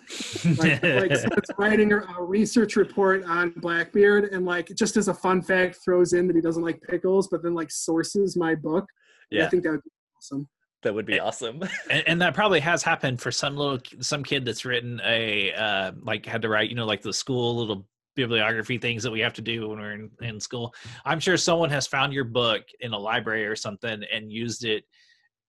like, 0.58 0.82
like 0.82 1.16
someone's 1.16 1.50
writing 1.56 1.92
a, 1.94 2.00
a 2.18 2.22
research 2.22 2.76
report 2.76 3.24
on 3.24 3.54
Blackbeard, 3.56 4.24
and 4.24 4.44
like 4.44 4.70
just 4.76 4.98
as 4.98 5.08
a 5.08 5.14
fun 5.14 5.40
fact, 5.40 5.78
throws 5.82 6.12
in 6.12 6.26
that 6.26 6.36
he 6.36 6.42
doesn't 6.42 6.62
like 6.62 6.82
pickles, 6.82 7.28
but 7.28 7.42
then 7.42 7.54
like 7.54 7.70
sources 7.70 8.36
my 8.36 8.54
book. 8.54 8.84
Yeah. 9.30 9.46
I 9.46 9.48
think 9.48 9.62
that 9.62 9.70
would 9.70 9.82
be 9.82 9.90
awesome. 10.18 10.48
That 10.82 10.94
would 10.94 11.06
be 11.06 11.18
awesome. 11.18 11.62
and, 11.90 12.04
and 12.06 12.22
that 12.22 12.34
probably 12.34 12.60
has 12.60 12.82
happened 12.82 13.22
for 13.22 13.32
some 13.32 13.56
little 13.56 13.78
some 14.00 14.22
kid 14.22 14.44
that's 14.44 14.66
written 14.66 15.00
a 15.02 15.52
uh 15.54 15.92
like 16.02 16.26
had 16.26 16.42
to 16.42 16.50
write 16.50 16.68
you 16.68 16.76
know 16.76 16.86
like 16.86 17.00
the 17.00 17.12
school 17.12 17.56
little 17.56 17.86
bibliography 18.16 18.78
things 18.78 19.02
that 19.02 19.10
we 19.10 19.20
have 19.20 19.32
to 19.32 19.42
do 19.42 19.68
when 19.68 19.78
we're 19.78 19.92
in, 19.92 20.10
in 20.20 20.40
school 20.40 20.74
i'm 21.04 21.20
sure 21.20 21.36
someone 21.36 21.70
has 21.70 21.86
found 21.86 22.12
your 22.12 22.24
book 22.24 22.62
in 22.80 22.92
a 22.92 22.98
library 22.98 23.46
or 23.46 23.56
something 23.56 24.02
and 24.12 24.32
used 24.32 24.64
it 24.64 24.84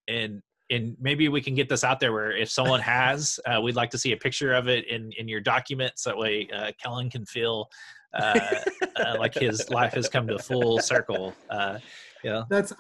and 0.08 0.42
and 0.70 0.96
maybe 1.02 1.28
we 1.28 1.42
can 1.42 1.54
get 1.54 1.68
this 1.68 1.84
out 1.84 2.00
there 2.00 2.14
where 2.14 2.32
if 2.32 2.50
someone 2.50 2.80
has 3.00 3.40
uh, 3.46 3.60
we'd 3.62 3.76
like 3.76 3.90
to 3.90 3.98
see 3.98 4.12
a 4.14 4.18
picture 4.18 4.54
of 4.54 4.68
it 4.68 4.88
in 4.88 5.12
in 5.18 5.28
your 5.28 5.42
documents 5.42 6.04
that 6.04 6.18
way 6.18 6.48
uh, 6.56 6.72
kellen 6.82 7.10
can 7.10 7.26
feel 7.26 7.68
uh, 8.14 8.40
uh, 8.98 9.16
like 9.18 9.34
his 9.34 9.70
life 9.70 9.94
has 9.94 10.10
come 10.10 10.28
to 10.28 10.38
full 10.38 10.80
circle 10.80 11.34
uh, 11.50 11.78
yeah 12.24 12.44
That's 12.50 12.74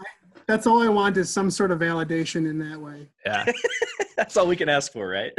that's 0.48 0.68
all 0.68 0.82
I 0.82 0.90
want 0.90 1.18
is 1.18 1.30
some 1.30 1.50
sort 1.50 1.72
of 1.72 1.80
validation 1.80 2.50
in 2.50 2.58
that 2.60 2.80
way. 2.80 3.10
yeah 3.26 3.46
That's 4.18 4.38
all 4.38 4.48
we 4.48 4.56
can 4.56 4.70
ask 4.70 4.92
for, 4.92 5.08
right? 5.08 5.32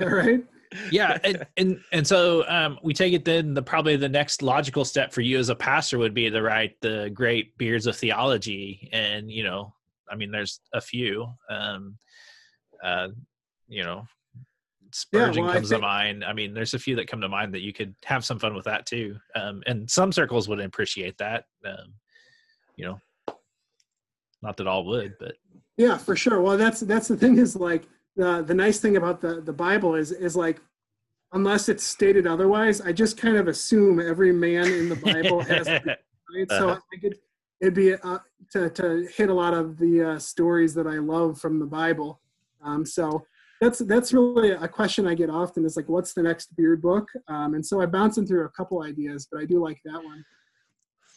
All 0.00 0.08
right. 0.08 0.42
Yeah 0.90 1.18
and, 1.24 1.46
and 1.56 1.80
and 1.92 2.06
so 2.06 2.48
um 2.48 2.78
we 2.82 2.94
take 2.94 3.12
it 3.12 3.24
then 3.24 3.54
the 3.54 3.62
probably 3.62 3.96
the 3.96 4.08
next 4.08 4.42
logical 4.42 4.84
step 4.84 5.12
for 5.12 5.20
you 5.20 5.38
as 5.38 5.48
a 5.48 5.54
pastor 5.54 5.98
would 5.98 6.14
be 6.14 6.30
to 6.30 6.42
write 6.42 6.80
the 6.80 7.10
great 7.14 7.56
beards 7.58 7.86
of 7.86 7.96
theology. 7.96 8.88
And 8.92 9.30
you 9.30 9.44
know 9.44 9.74
i 10.10 10.16
mean 10.16 10.30
there's 10.30 10.60
a 10.72 10.80
few 10.80 11.26
um 11.50 11.98
uh 12.82 13.08
you 13.68 13.82
know 13.82 14.06
spurgeon 14.92 15.44
well, 15.44 15.52
I 15.52 15.54
comes 15.56 15.70
to 15.70 15.78
mind. 15.78 16.24
I 16.24 16.32
mean 16.32 16.52
there's 16.52 16.74
a 16.74 16.78
few 16.78 16.96
that 16.96 17.08
come 17.08 17.22
to 17.22 17.28
mind 17.28 17.54
that 17.54 17.62
you 17.62 17.72
could 17.72 17.94
have 18.04 18.24
some 18.24 18.38
fun 18.38 18.54
with 18.54 18.66
that 18.66 18.84
too. 18.86 19.16
Um 19.34 19.62
and 19.66 19.90
some 19.90 20.12
circles 20.12 20.48
would 20.48 20.60
appreciate 20.60 21.16
that 21.18 21.44
um 21.64 21.94
you 22.76 22.86
know 22.86 23.00
not 24.42 24.56
that 24.56 24.66
all 24.66 24.84
would 24.84 25.14
but 25.18 25.36
Yeah, 25.76 25.96
for 25.96 26.16
sure. 26.16 26.40
Well, 26.40 26.58
that's 26.58 26.80
that's 26.80 27.08
the 27.08 27.16
thing 27.16 27.38
is 27.38 27.56
like 27.56 27.84
the 28.16 28.42
the 28.42 28.54
nice 28.54 28.78
thing 28.80 28.96
about 28.96 29.20
the 29.20 29.40
the 29.40 29.52
Bible 29.52 29.94
is 29.94 30.12
is 30.12 30.36
like 30.36 30.60
unless 31.32 31.68
it's 31.68 31.82
stated 31.84 32.26
otherwise, 32.26 32.80
I 32.80 32.92
just 32.92 33.16
kind 33.16 33.36
of 33.36 33.48
assume 33.48 33.98
every 34.00 34.32
man 34.32 34.66
in 34.66 34.88
the 34.88 34.96
Bible 34.96 35.40
has 35.44 35.66
right? 35.68 36.50
So 36.50 36.70
Uh-huh. 36.70 36.80
I 36.92 37.00
could 37.00 37.16
it'd 37.60 37.74
be 37.74 37.94
uh, 37.94 38.18
to 38.52 38.70
to 38.70 39.08
hit 39.14 39.30
a 39.30 39.34
lot 39.34 39.54
of 39.54 39.78
the 39.78 40.02
uh, 40.12 40.18
stories 40.18 40.74
that 40.74 40.86
I 40.86 40.98
love 40.98 41.40
from 41.40 41.58
the 41.58 41.66
Bible. 41.66 42.20
Um, 42.62 42.84
so 42.84 43.24
that's 43.60 43.78
that's 43.80 44.12
really 44.12 44.50
a 44.50 44.68
question 44.68 45.06
I 45.06 45.14
get 45.14 45.30
often 45.30 45.64
is 45.64 45.76
like, 45.76 45.88
what's 45.88 46.14
the 46.14 46.22
next 46.22 46.54
beard 46.56 46.82
book? 46.82 47.08
Um, 47.28 47.54
and 47.54 47.64
so 47.64 47.80
I 47.80 47.86
bounce 47.86 47.92
bouncing 48.16 48.26
through 48.26 48.44
a 48.44 48.50
couple 48.50 48.82
ideas, 48.82 49.28
but 49.30 49.40
I 49.40 49.44
do 49.44 49.62
like 49.62 49.80
that 49.84 50.02
one. 50.02 50.24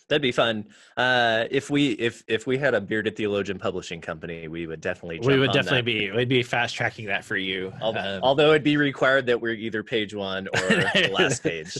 That'd 0.08 0.22
be 0.22 0.32
fun. 0.32 0.68
Uh, 0.96 1.46
if 1.50 1.70
we 1.72 1.92
if 1.94 2.24
if 2.28 2.46
we 2.46 2.58
had 2.60 2.76
a 2.76 2.82
bearded 2.82 3.16
theologian 3.16 3.58
publishing 3.58 4.02
company, 4.02 4.48
we 4.48 4.68
would 4.68 4.80
definitely. 4.82 5.20
we 5.20 5.40
would 5.40 5.52
definitely 5.52 5.80
that. 5.80 6.12
be 6.12 6.12
we'd 6.16 6.30
be 6.30 6.44
fast 6.44 6.76
tracking 6.76 7.08
that 7.08 7.26
for 7.26 7.36
you 7.38 7.74
Al- 7.82 7.98
Um, 7.98 8.20
Although 8.22 8.52
it'd 8.52 8.64
be 8.64 8.78
required 8.78 9.26
that 9.26 9.42
we're 9.42 9.54
either 9.54 9.82
page 9.84 10.14
one 10.14 10.48
or 10.48 10.60
the 10.60 11.10
last 11.12 11.42
page. 11.42 11.76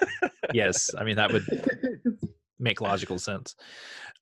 yes 0.54 0.90
i 0.96 1.02
mean 1.04 1.16
that 1.16 1.32
would 1.32 1.44
make 2.60 2.80
logical 2.80 3.18
sense 3.18 3.56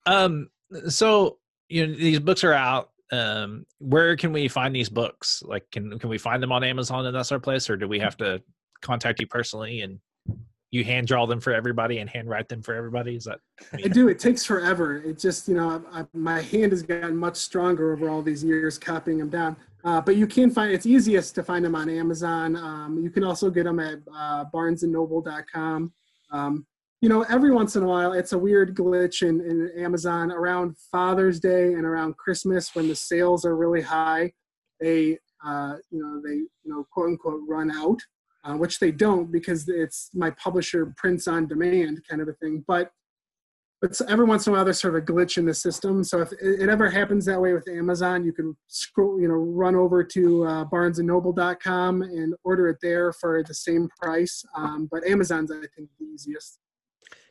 um 0.07 0.49
so 0.89 1.39
you 1.69 1.87
know 1.87 1.95
these 1.95 2.19
books 2.19 2.43
are 2.45 2.55
out 2.55 2.91
um 3.13 3.67
where 3.79 4.17
can 4.17 4.33
we 4.33 4.49
find 4.49 4.75
these 4.75 4.89
books 4.89 5.43
like 5.47 5.71
can 5.71 5.99
can 5.99 6.09
we 6.09 6.17
find 6.19 6.43
them 6.43 6.51
on 6.51 6.65
amazon 6.65 7.05
and 7.07 7.15
that's 7.15 7.31
our 7.31 7.39
place 7.39 7.69
or 7.69 7.77
do 7.77 7.87
we 7.87 7.99
have 7.99 8.17
to 8.17 8.43
contact 8.81 9.21
you 9.21 9.27
personally 9.27 9.83
and 9.83 9.99
you 10.75 10.83
hand 10.83 11.07
draw 11.07 11.25
them 11.25 11.41
for 11.41 11.55
everybody 11.55 11.99
and 11.99 12.11
hand 12.11 12.29
write 12.29 12.49
them 12.49 12.61
for 12.61 12.75
everybody 12.75 13.15
is 13.15 13.25
that 13.25 13.39
I 13.73 13.89
do. 13.89 14.09
It 14.09 14.19
takes 14.19 14.45
forever. 14.45 14.97
It 14.97 15.21
just, 15.21 15.47
you 15.47 15.55
know, 15.55 15.85
I, 15.93 16.01
I, 16.01 16.05
my 16.13 16.43
hand 16.43 16.73
has 16.73 16.83
gotten 16.83 17.17
much 17.17 17.37
stronger 17.37 17.93
over 17.93 18.11
all 18.11 18.23
these 18.23 18.43
years 18.43 18.77
copying 18.77 19.19
them 19.19 19.31
down. 19.31 19.57
Uh, 19.85 20.01
but 20.01 20.17
you 20.17 20.27
can 20.27 20.51
find 20.51 20.73
it's 20.73 20.85
easiest 20.87 21.35
to 21.37 21.45
find 21.45 21.65
them 21.65 21.77
on 21.77 21.89
Amazon. 21.89 22.57
Um, 22.57 22.99
you 22.99 23.09
can 23.09 23.23
also 23.23 23.51
get 23.51 23.65
them 23.65 23.79
at 23.79 23.99
uh, 24.13 24.47
BarnesandNoble.com. 24.53 25.93
Um, 26.33 26.67
you 27.01 27.09
know, 27.09 27.23
every 27.29 27.53
once 27.53 27.77
in 27.77 27.85
a 27.85 27.87
while, 27.87 28.13
it's 28.13 28.33
a 28.33 28.39
weird 28.39 28.75
glitch 28.75 29.23
in, 29.23 29.41
in 29.43 29.71
Amazon 29.79 30.33
around 30.33 30.77
Father's 30.91 31.39
Day 31.39 31.75
and 31.75 31.85
around 31.85 32.17
Christmas 32.17 32.75
when 32.75 32.89
the 32.89 32.97
sales 32.97 33.45
are 33.45 33.57
really 33.57 33.83
high. 33.83 34.33
They, 34.81 35.19
uh, 35.47 35.77
you 35.91 36.03
know, 36.03 36.21
they, 36.25 36.37
you 36.37 36.49
know, 36.65 36.85
quote 36.91 37.11
unquote, 37.11 37.43
run 37.47 37.71
out, 37.71 38.01
uh, 38.45 38.55
which 38.55 38.79
they 38.79 38.91
don't 38.91 39.33
because 39.33 39.69
it's 39.69 40.11
my 40.15 40.31
publisher 40.31 40.93
prints 40.97 41.27
on 41.27 41.47
demand 41.47 42.03
kind 42.09 42.21
of 42.21 42.29
a 42.29 42.35
thing. 42.35 42.65
But 42.67 42.91
but 43.81 44.01
every 44.09 44.25
once 44.25 44.47
in 44.47 44.53
a 44.53 44.57
while 44.57 44.65
there's 44.65 44.81
sort 44.81 44.95
of 44.95 45.03
a 45.03 45.05
glitch 45.05 45.37
in 45.37 45.45
the 45.45 45.53
system. 45.53 46.05
So 46.05 46.23
if 46.23 46.33
it 46.41 46.71
ever 46.71 46.89
happens 46.89 47.27
that 47.27 47.39
way 47.39 47.53
with 47.53 47.69
Amazon, 47.69 48.25
you 48.25 48.33
can 48.33 48.57
scroll, 48.67 49.21
you 49.21 49.29
know, 49.29 49.35
run 49.35 49.75
over 49.75 50.03
to 50.03 50.45
uh, 50.45 50.65
BarnesandNoble.com 50.67 52.01
and 52.01 52.35
order 52.45 52.69
it 52.69 52.79
there 52.81 53.13
for 53.13 53.43
the 53.43 53.53
same 53.53 53.91
price. 54.01 54.43
Um, 54.57 54.89
but 54.91 55.07
Amazon's, 55.07 55.51
I 55.53 55.57
think, 55.77 55.91
the 55.99 56.07
easiest. 56.07 56.61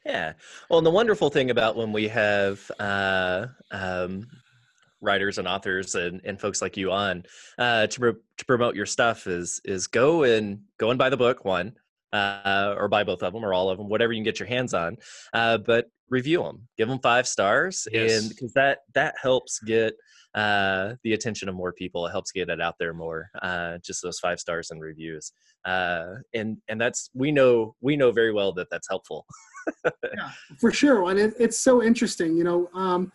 Yeah. 0.05 0.33
Well, 0.69 0.77
and 0.77 0.85
the 0.85 0.91
wonderful 0.91 1.31
thing 1.31 1.49
about 1.49 1.75
when 1.75 1.91
we 1.91 2.07
have 2.09 2.69
uh, 2.79 3.47
um, 3.71 4.27
writers 5.03 5.37
and 5.37 5.47
authors 5.47 5.95
and, 5.95 6.21
and 6.23 6.39
folks 6.39 6.61
like 6.61 6.77
you 6.77 6.91
on 6.91 7.23
uh, 7.59 7.85
to, 7.87 7.99
pro- 7.99 8.13
to 8.37 8.45
promote 8.45 8.75
your 8.75 8.85
stuff 8.85 9.27
is 9.27 9.61
is 9.65 9.87
go 9.87 10.23
and 10.23 10.61
go 10.79 10.89
and 10.89 10.97
buy 10.97 11.09
the 11.09 11.17
book 11.17 11.45
one 11.45 11.73
uh, 12.13 12.73
or 12.77 12.87
buy 12.87 13.03
both 13.03 13.21
of 13.23 13.33
them 13.33 13.43
or 13.43 13.53
all 13.53 13.69
of 13.69 13.77
them, 13.77 13.89
whatever 13.89 14.13
you 14.13 14.17
can 14.19 14.23
get 14.23 14.39
your 14.39 14.47
hands 14.47 14.73
on. 14.73 14.95
Uh, 15.33 15.57
but 15.57 15.87
review 16.09 16.41
them, 16.43 16.67
give 16.77 16.87
them 16.87 16.99
five 16.99 17.27
stars, 17.27 17.87
Yes. 17.91 18.19
and 18.21 18.29
because 18.29 18.53
that 18.53 18.79
that 18.93 19.15
helps 19.21 19.59
get 19.59 19.95
uh, 20.35 20.93
the 21.03 21.13
attention 21.13 21.49
of 21.49 21.55
more 21.55 21.73
people. 21.73 22.05
It 22.07 22.11
helps 22.11 22.31
get 22.31 22.49
it 22.49 22.61
out 22.61 22.75
there 22.79 22.93
more. 22.93 23.29
Uh, 23.41 23.77
just 23.83 24.01
those 24.01 24.19
five 24.19 24.39
stars 24.39 24.71
and 24.71 24.79
reviews, 24.81 25.31
uh, 25.65 26.15
and 26.33 26.57
and 26.67 26.79
that's 26.79 27.09
we 27.13 27.31
know 27.31 27.75
we 27.81 27.95
know 27.97 28.11
very 28.11 28.31
well 28.31 28.53
that 28.53 28.67
that's 28.69 28.87
helpful. 28.89 29.25
yeah, 29.85 30.29
for 30.59 30.71
sure. 30.71 31.09
And 31.09 31.19
it, 31.19 31.33
it's 31.39 31.57
so 31.57 31.81
interesting. 31.83 32.35
You 32.37 32.43
know, 32.43 32.69
um, 32.75 33.11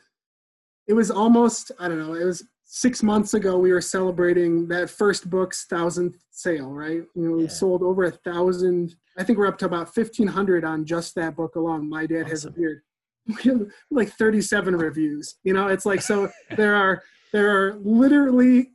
it 0.89 0.95
was 0.95 1.11
almost 1.11 1.71
I 1.79 1.89
don't 1.89 1.99
know. 1.99 2.15
It 2.15 2.25
was 2.25 2.45
six 2.65 3.03
months 3.03 3.35
ago. 3.35 3.59
We 3.59 3.73
were 3.73 3.81
celebrating 3.81 4.69
that 4.69 4.91
first 4.91 5.31
book's 5.31 5.65
thousandth 5.67 6.17
sale. 6.31 6.71
Right? 6.71 7.03
You 7.15 7.23
know, 7.23 7.33
we 7.37 7.43
Yeah. 7.45 7.49
sold 7.49 7.83
over 7.83 8.05
a 8.05 8.11
thousand. 8.11 8.95
I 9.17 9.25
think 9.25 9.39
we're 9.39 9.47
up 9.47 9.59
to 9.59 9.67
about 9.67 9.95
fifteen 9.95 10.27
hundred 10.29 10.65
on 10.65 10.85
just 10.85 11.15
that 11.17 11.37
book 11.37 11.57
alone. 11.57 11.89
My 11.89 12.07
dad 12.07 12.29
has 12.29 12.45
a 12.45 12.51
beard. 12.51 12.81
We 13.27 13.51
have 13.51 13.67
like 13.91 14.11
thirty-seven 14.13 14.75
reviews. 14.77 15.35
You 15.45 15.53
know, 15.53 15.69
it's 15.69 15.85
like 15.85 16.01
so. 16.03 16.31
there 16.57 16.75
are 16.75 17.03
there 17.33 17.51
are 17.51 17.75
literally 17.83 18.71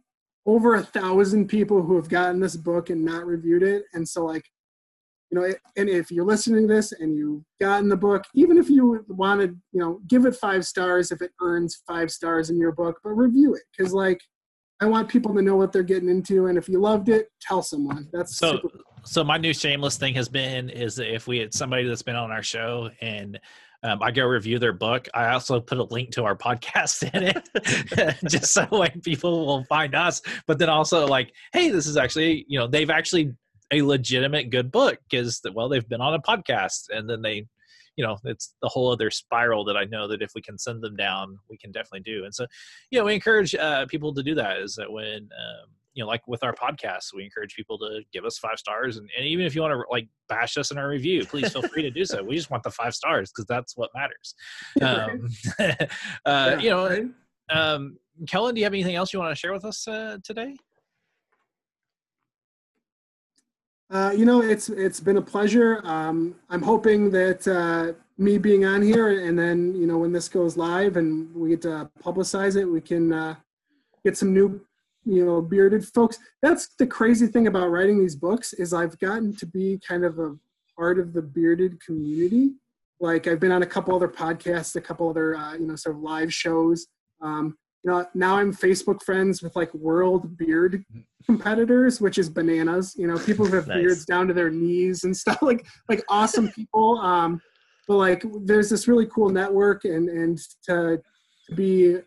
over 0.46 0.76
a 0.76 0.84
thousand 0.84 1.48
people 1.48 1.82
who 1.82 1.96
have 1.96 2.10
gotten 2.10 2.40
this 2.40 2.56
book 2.56 2.90
and 2.92 3.04
not 3.04 3.26
reviewed 3.26 3.64
it, 3.64 3.86
and 3.94 4.08
so 4.08 4.26
like 4.26 4.46
you 5.34 5.40
know 5.40 5.52
and 5.78 5.90
if 5.90 6.12
you're 6.12 6.26
listening 6.26 6.68
to 6.68 6.74
this 6.74 6.92
and 6.92 7.16
you've 7.18 7.44
gotten 7.60 7.90
the 7.90 7.98
book 7.98 8.24
even 8.36 8.56
if 8.56 8.70
you 8.70 9.04
wanted 9.08 9.60
you 9.72 9.80
know 9.80 10.00
give 10.08 10.26
it 10.28 10.36
five 10.36 10.64
stars 10.64 11.12
if 11.12 11.24
it 11.24 11.32
earns 11.42 11.82
five 11.88 12.12
stars 12.12 12.52
in 12.52 12.60
your 12.60 12.72
book 12.72 13.00
but 13.04 13.10
review 13.12 13.56
it 13.56 13.64
because 13.76 13.94
like 13.94 14.22
i 14.80 14.86
want 14.86 15.10
people 15.10 15.34
to 15.34 15.42
know 15.42 15.56
what 15.56 15.72
they're 15.72 15.82
getting 15.82 16.10
into 16.10 16.46
and 16.46 16.58
if 16.58 16.70
you 16.70 16.80
loved 16.80 17.10
it 17.10 17.30
tell 17.42 17.64
someone 17.64 18.08
that's 18.14 18.38
so 18.38 18.54
super 18.54 18.70
so 19.06 19.24
my 19.24 19.38
new 19.38 19.54
shameless 19.54 19.98
thing 19.98 20.14
has 20.14 20.30
been 20.30 20.70
is 20.70 20.96
that 20.96 21.12
if 21.12 21.28
we 21.28 21.40
had 21.40 21.52
somebody 21.52 21.88
that's 21.88 22.04
been 22.04 22.16
on 22.16 22.32
our 22.32 22.44
show 22.44 22.90
and 23.02 23.40
um, 23.86 24.02
I 24.02 24.12
go 24.12 24.24
review 24.24 24.60
their 24.60 24.72
book. 24.72 25.10
I 25.14 25.34
also 25.34 25.60
put 25.60 25.78
a 25.78 25.84
link 25.84 26.12
to 26.12 26.24
our 26.24 26.36
podcast 26.38 27.04
in 27.14 27.24
it, 27.24 28.18
just 28.30 28.54
so 28.54 28.66
like 28.72 29.04
people 29.04 29.46
will 29.46 29.66
find 29.66 29.94
us. 29.94 30.22
But 30.48 30.58
then 30.58 30.70
also 30.70 31.06
like, 31.06 31.34
hey, 31.52 31.70
this 31.70 31.86
is 31.86 31.98
actually 31.98 32.46
you 32.48 32.58
know 32.58 32.66
they've 32.66 32.90
actually 32.90 33.34
a 33.72 33.82
legitimate 33.82 34.50
good 34.50 34.72
book 34.72 34.98
because 35.10 35.42
well 35.54 35.70
they've 35.70 35.88
been 35.90 36.02
on 36.02 36.14
a 36.14 36.20
podcast 36.20 36.86
and 36.90 37.10
then 37.10 37.22
they 37.22 37.46
you 37.96 38.06
know 38.06 38.18
it's 38.24 38.56
the 38.62 38.70
whole 38.70 38.92
other 38.92 39.12
spiral 39.12 39.64
that 39.64 39.78
i 39.78 39.84
know 39.86 40.08
that 40.08 40.22
if 40.22 40.32
we 40.36 40.42
can 40.42 40.58
send 40.58 40.82
them 40.82 40.96
down 40.96 41.38
we 41.50 41.58
can 41.58 41.72
definitely 41.72 42.00
do. 42.02 42.26
And 42.26 42.34
so 42.34 42.46
you 42.90 43.00
know 43.00 43.06
we 43.06 43.14
encourage 43.14 43.56
uh, 43.56 43.86
people 43.86 44.14
to 44.14 44.24
do 44.24 44.36
that 44.36 44.58
is 44.58 44.76
that 44.76 44.92
when 44.92 45.18
um, 45.18 45.70
you 45.94 46.04
know 46.04 46.08
like 46.08 46.28
with 46.28 46.44
our 46.44 46.54
podcast 46.54 47.14
we 47.16 47.24
encourage 47.24 47.56
people 47.56 47.78
to 47.80 48.02
give 48.12 48.26
us 48.26 48.38
five 48.38 48.58
stars. 48.58 48.98
And, 48.98 49.10
and 49.18 49.26
even 49.26 49.46
if 49.46 49.54
you 49.56 49.62
want 49.62 49.74
to 49.74 49.84
like 49.92 50.08
bash 50.28 50.58
us 50.58 50.72
in 50.72 50.78
our 50.78 50.90
review 50.90 51.26
please 51.26 51.52
feel 51.52 51.62
free 51.62 51.84
to 51.84 51.92
do 51.92 52.06
so. 52.06 52.24
We 52.24 52.36
just 52.36 52.50
want 52.50 52.64
the 52.64 52.72
five 52.72 52.96
stars 52.96 53.32
because 53.32 53.46
that's 53.46 53.78
what 53.78 53.92
matters. 53.96 54.36
Um, 54.82 55.30
uh, 55.60 55.76
Yeah, 56.26 56.60
you 56.60 56.70
know 56.70 56.90
right? 56.90 57.06
um, 57.52 57.98
kellen 58.28 58.54
do 58.56 58.60
you 58.60 58.66
have 58.66 58.74
anything 58.74 58.96
else 58.96 59.14
you 59.14 59.20
want 59.20 59.32
to 59.32 59.40
share 59.40 59.54
with 59.54 59.66
us 59.66 59.88
uh, 59.88 60.18
today 60.24 60.56
Uh, 63.94 64.10
you 64.10 64.26
know, 64.26 64.42
it's 64.42 64.70
it's 64.70 65.00
been 65.00 65.18
a 65.18 65.22
pleasure. 65.22 65.80
Um, 65.84 66.34
I'm 66.50 66.64
hoping 66.64 67.12
that 67.12 67.48
uh, 67.48 67.94
me 68.18 68.40
being 68.40 68.66
on 68.66 68.82
here, 68.82 69.24
and 69.28 69.38
then 69.38 69.76
you 69.76 69.86
know 69.86 70.00
when 70.00 70.12
this 70.12 70.28
goes 70.28 70.58
live 70.58 70.98
and 70.98 71.34
we 71.36 71.50
get 71.50 71.62
to 71.62 71.88
publicize 72.04 72.56
it, 72.56 72.66
we 72.66 72.82
can 72.82 73.14
uh, 73.14 73.36
get 74.04 74.18
some 74.18 74.34
new 74.34 74.60
you 75.06 75.24
know 75.24 75.44
bearded 75.44 75.88
folks. 75.88 76.18
That's 76.42 76.70
the 76.80 76.88
crazy 76.88 77.28
thing 77.28 77.46
about 77.46 77.70
writing 77.70 78.00
these 78.00 78.16
books 78.16 78.54
is 78.54 78.74
I've 78.74 78.98
gotten 78.98 79.36
to 79.36 79.46
be 79.46 79.80
kind 79.88 80.04
of 80.04 80.18
a 80.18 80.36
part 80.76 80.98
of 80.98 81.14
the 81.14 81.22
bearded 81.22 81.80
community. 81.80 82.54
Like 83.00 83.28
I've 83.28 83.40
been 83.40 83.52
on 83.52 83.62
a 83.62 83.68
couple 83.68 83.96
other 83.96 84.08
podcasts, 84.08 84.76
a 84.76 84.82
couple 84.82 85.08
other 85.08 85.36
uh, 85.36 85.54
you 85.54 85.68
know 85.68 85.76
sort 85.76 85.98
of 85.98 86.02
live 86.02 86.34
shows. 86.34 86.88
Um, 87.22 87.56
you 87.84 87.92
know, 87.92 88.06
now 88.14 88.38
I'm 88.38 88.54
Facebook 88.54 89.02
friends 89.04 89.42
with 89.42 89.56
like 89.56 89.74
world 89.74 90.38
beard 90.38 90.86
competitors, 91.26 92.00
which 92.00 92.18
is 92.18 92.30
bananas. 92.30 92.96
You 92.98 93.08
know, 93.08 93.18
people 93.18 93.46
who 93.46 93.56
have 93.56 93.68
Nice. 93.68 93.78
beards 93.78 94.06
down 94.06 94.28
to 94.28 94.34
their 94.34 94.50
knees 94.50 95.04
and 95.04 95.16
stuff, 95.24 95.42
like 95.42 95.66
like 95.90 96.04
awesome 96.10 96.50
people. 96.52 97.00
Um, 97.00 97.42
but 97.88 97.98
like, 97.98 98.24
there's 98.44 98.70
this 98.70 98.88
really 98.88 99.08
cool 99.08 99.30
network, 99.30 99.84
and 99.84 100.08
and 100.10 100.38
to, 100.66 101.02
to 101.50 101.56
be 101.56 101.98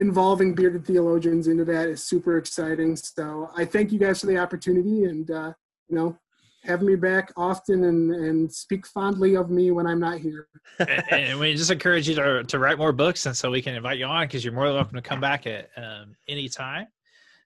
involving 0.00 0.54
bearded 0.54 0.84
theologians 0.84 1.46
into 1.46 1.64
that 1.64 1.88
is 1.88 2.02
super 2.02 2.36
exciting. 2.36 2.96
So 2.96 3.48
I 3.56 3.64
thank 3.64 3.92
you 3.92 3.98
guys 4.00 4.20
for 4.20 4.26
the 4.26 4.38
opportunity, 4.38 5.04
and 5.04 5.30
uh, 5.30 5.52
you 5.88 5.96
know, 5.96 6.18
have 6.64 6.82
me 6.82 6.96
back 6.96 7.32
often 7.36 7.84
and 7.84 8.10
and 8.10 8.52
speak 8.52 8.86
fondly 8.86 9.36
of 9.36 9.50
me 9.50 9.70
when 9.70 9.86
I'm 9.86 10.00
not 10.00 10.18
here. 10.18 10.48
and, 10.78 11.04
and 11.10 11.38
we 11.40 11.54
just 11.54 11.70
encourage 11.70 12.08
you 12.08 12.14
to, 12.16 12.44
to 12.44 12.58
write 12.58 12.78
more 12.78 12.92
books 12.92 13.26
and 13.26 13.36
so 13.36 13.50
we 13.50 13.62
can 13.62 13.74
invite 13.74 13.98
you 13.98 14.06
on 14.06 14.26
because 14.26 14.44
you're 14.44 14.54
more 14.54 14.66
than 14.66 14.74
welcome 14.74 14.96
to 14.96 15.02
come 15.02 15.20
back 15.20 15.46
at 15.46 15.68
um, 15.76 16.14
any 16.28 16.48
time 16.48 16.86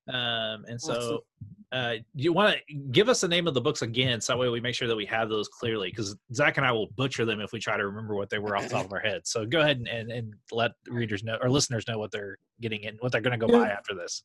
um, 0.08 0.64
and 0.68 0.80
so 0.80 1.24
uh, 1.72 1.94
you 2.14 2.32
want 2.32 2.56
to 2.56 2.74
give 2.92 3.10
us 3.10 3.20
the 3.20 3.28
name 3.28 3.46
of 3.46 3.52
the 3.52 3.60
books 3.60 3.82
again 3.82 4.20
so 4.20 4.32
that 4.32 4.38
way 4.38 4.48
we 4.48 4.60
make 4.60 4.74
sure 4.74 4.88
that 4.88 4.96
we 4.96 5.04
have 5.04 5.28
those 5.28 5.48
clearly 5.48 5.90
because 5.90 6.16
zach 6.32 6.56
and 6.56 6.64
i 6.66 6.72
will 6.72 6.86
butcher 6.96 7.26
them 7.26 7.40
if 7.40 7.52
we 7.52 7.58
try 7.58 7.76
to 7.76 7.84
remember 7.86 8.14
what 8.14 8.30
they 8.30 8.38
were 8.38 8.56
off 8.56 8.62
the 8.62 8.70
top 8.70 8.86
of 8.86 8.92
our 8.92 9.00
heads 9.00 9.30
so 9.30 9.44
go 9.44 9.60
ahead 9.60 9.76
and, 9.76 9.88
and, 9.88 10.10
and 10.10 10.32
let 10.52 10.70
readers 10.88 11.22
know 11.22 11.36
or 11.42 11.50
listeners 11.50 11.86
know 11.86 11.98
what 11.98 12.10
they're 12.10 12.38
getting 12.62 12.84
in 12.84 12.96
what 13.00 13.12
they're 13.12 13.20
going 13.20 13.38
to 13.38 13.46
go 13.46 13.52
Yeah. 13.52 13.58
buy 13.64 13.68
after 13.68 13.94
this 13.94 14.22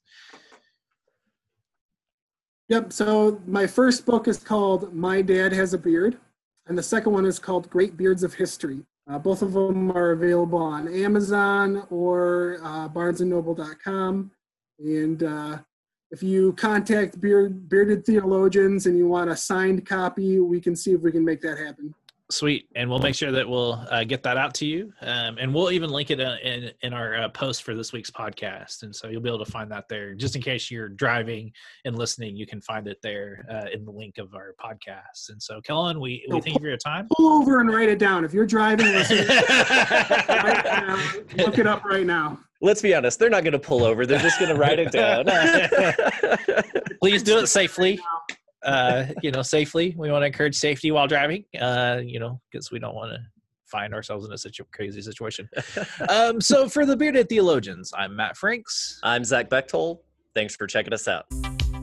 Yep. 2.70 2.94
So 2.94 3.42
my 3.46 3.68
first 3.68 4.06
book 4.06 4.28
is 4.28 4.38
called 4.38 4.94
My 4.94 5.22
Dad 5.22 5.52
Has 5.52 5.74
a 5.74 5.78
Beard, 5.78 6.18
and 6.68 6.78
the 6.78 6.84
second 6.84 7.12
one 7.12 7.26
is 7.26 7.40
called 7.40 7.70
Great 7.70 7.98
Beards 7.98 8.24
of 8.24 8.34
History. 8.34 8.84
Uh, 9.10 9.20
both 9.20 9.42
of 9.42 9.52
them 9.52 9.92
are 9.92 10.12
available 10.12 10.60
on 10.60 10.88
Amazon 10.88 11.86
or 11.90 12.60
uh, 12.64 12.88
BarnesandNoble.com. 12.88 14.32
And 14.80 15.24
uh, 15.24 15.58
if 16.12 16.24
you 16.24 16.54
contact 16.54 17.20
beard, 17.20 17.68
bearded 17.68 18.06
theologians 18.06 18.86
and 18.86 18.98
you 18.98 19.08
want 19.08 19.30
a 19.30 19.36
signed 19.36 19.86
copy, 19.86 20.40
we 20.40 20.62
can 20.62 20.76
see 20.76 20.94
if 20.94 21.02
we 21.02 21.12
can 21.12 21.26
make 21.26 21.42
that 21.42 21.58
happen. 21.58 21.94
Sweet, 22.34 22.68
and 22.76 22.90
we'll 22.90 22.98
make 22.98 23.14
sure 23.14 23.32
that 23.32 23.48
we'll 23.48 23.86
uh, 23.92 24.04
get 24.04 24.24
that 24.24 24.38
out 24.38 24.56
to 24.56 24.66
you, 24.66 24.92
um, 25.02 25.38
and 25.38 25.54
we'll 25.54 25.70
even 25.70 25.92
link 25.92 26.10
it 26.10 26.20
uh, 26.20 26.38
in 26.44 26.72
in 26.82 26.92
our 26.92 27.16
uh, 27.16 27.30
post 27.30 27.62
for 27.62 27.76
this 27.76 27.94
week's 27.94 28.10
podcast, 28.10 28.82
and 28.82 28.96
so 28.96 29.08
you'll 29.08 29.22
be 29.22 29.30
able 29.30 29.46
to 29.46 29.52
find 29.52 29.72
that 29.72 29.88
there. 29.88 30.16
Just 30.16 30.36
in 30.36 30.42
case 30.42 30.72
you're 30.72 30.90
driving 30.90 31.52
and 31.86 31.96
listening, 31.96 32.36
you 32.36 32.48
can 32.48 32.60
find 32.60 32.88
it 32.88 32.98
there 33.04 33.46
uh, 33.52 33.70
in 33.72 33.86
the 33.86 33.92
link 33.92 34.18
of 34.18 34.34
our 34.34 34.56
podcast. 34.60 35.30
And 35.30 35.42
so, 35.42 35.62
Kellen, 35.62 36.00
we 36.00 36.26
we 36.28 36.42
thank 36.42 36.56
you 36.56 36.60
for 36.60 36.68
your 36.68 36.78
time. 36.78 37.08
Pull 37.16 37.28
over 37.28 37.60
and 37.60 37.72
write 37.72 37.90
it 37.90 38.00
down. 38.00 38.26
If 38.26 38.34
you're 38.34 38.48
driving, 38.48 38.88
listen, 38.94 39.28
right 39.28 40.64
now, 40.66 41.12
look 41.38 41.60
it 41.60 41.68
up 41.68 41.86
right 41.86 42.06
now. 42.06 42.40
Let's 42.62 42.82
be 42.82 42.96
honest, 42.96 43.20
they're 43.20 43.30
not 43.30 43.44
going 43.44 43.54
to 43.54 43.60
pull 43.60 43.84
over. 43.84 44.08
They're 44.08 44.20
just 44.20 44.40
going 44.40 44.50
to 44.50 44.60
write 44.60 44.80
it 44.80 44.92
down. 44.92 45.26
Please 47.00 47.22
do 47.22 47.38
it 47.40 47.48
safely. 47.48 48.00
Uh, 48.64 49.06
you 49.22 49.32
know, 49.32 49.42
safely. 49.42 49.94
We 49.98 50.12
want 50.12 50.24
to 50.24 50.28
encourage 50.28 50.56
safety 50.56 50.92
while 50.92 51.08
driving. 51.08 51.46
Uh, 51.60 52.02
you 52.04 52.20
know, 52.20 52.40
because 52.52 52.72
we 52.72 52.80
don't 52.80 52.96
want 52.96 53.12
to 53.12 53.20
find 53.66 53.94
ourselves 53.94 54.26
in 54.26 54.32
a 54.32 54.38
such 54.38 54.58
situ- 54.58 54.70
crazy 54.72 55.02
situation. 55.02 55.50
Um, 56.10 56.42
so 56.42 56.70
for 56.70 56.86
the 56.86 56.96
bearded 56.96 57.30
theologians, 57.30 57.92
I'm 57.96 58.16
Matt 58.16 58.38
Franks. 58.38 59.00
I'm 59.04 59.24
Zach 59.24 59.50
Bechtold. 59.50 60.00
Thanks 60.36 60.56
for 60.56 60.68
checking 60.68 60.94
us 60.94 61.08
out. 61.08 61.26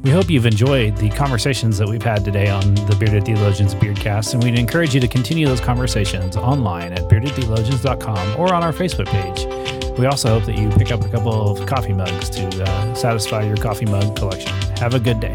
We 0.02 0.10
hope 0.10 0.30
you've 0.30 0.46
enjoyed 0.46 0.96
the 0.96 1.10
conversations 1.10 1.78
that 1.78 1.88
we've 1.88 2.02
had 2.02 2.24
today 2.24 2.48
on 2.48 2.74
the 2.74 2.96
Bearded 2.98 3.24
Theologians 3.26 3.74
Beardcast, 3.74 4.34
and 4.34 4.42
we'd 4.42 4.58
encourage 4.58 4.94
you 4.94 5.00
to 5.00 5.08
continue 5.08 5.46
those 5.46 5.60
conversations 5.60 6.36
online 6.36 6.92
at 6.92 7.02
beardedtheologians.com 7.02 8.40
or 8.40 8.54
on 8.54 8.62
our 8.62 8.72
Facebook 8.72 9.06
page. 9.06 9.98
We 9.98 10.06
also 10.06 10.28
hope 10.28 10.46
that 10.46 10.56
you 10.56 10.70
pick 10.70 10.90
up 10.90 11.04
a 11.04 11.08
couple 11.08 11.50
of 11.50 11.66
coffee 11.66 11.92
mugs 11.92 12.30
to 12.30 12.64
uh, 12.64 12.94
satisfy 12.94 13.42
your 13.42 13.56
coffee 13.56 13.86
mug 13.86 14.16
collection. 14.16 14.52
Have 14.78 14.94
a 14.94 15.00
good 15.00 15.20
day. 15.20 15.34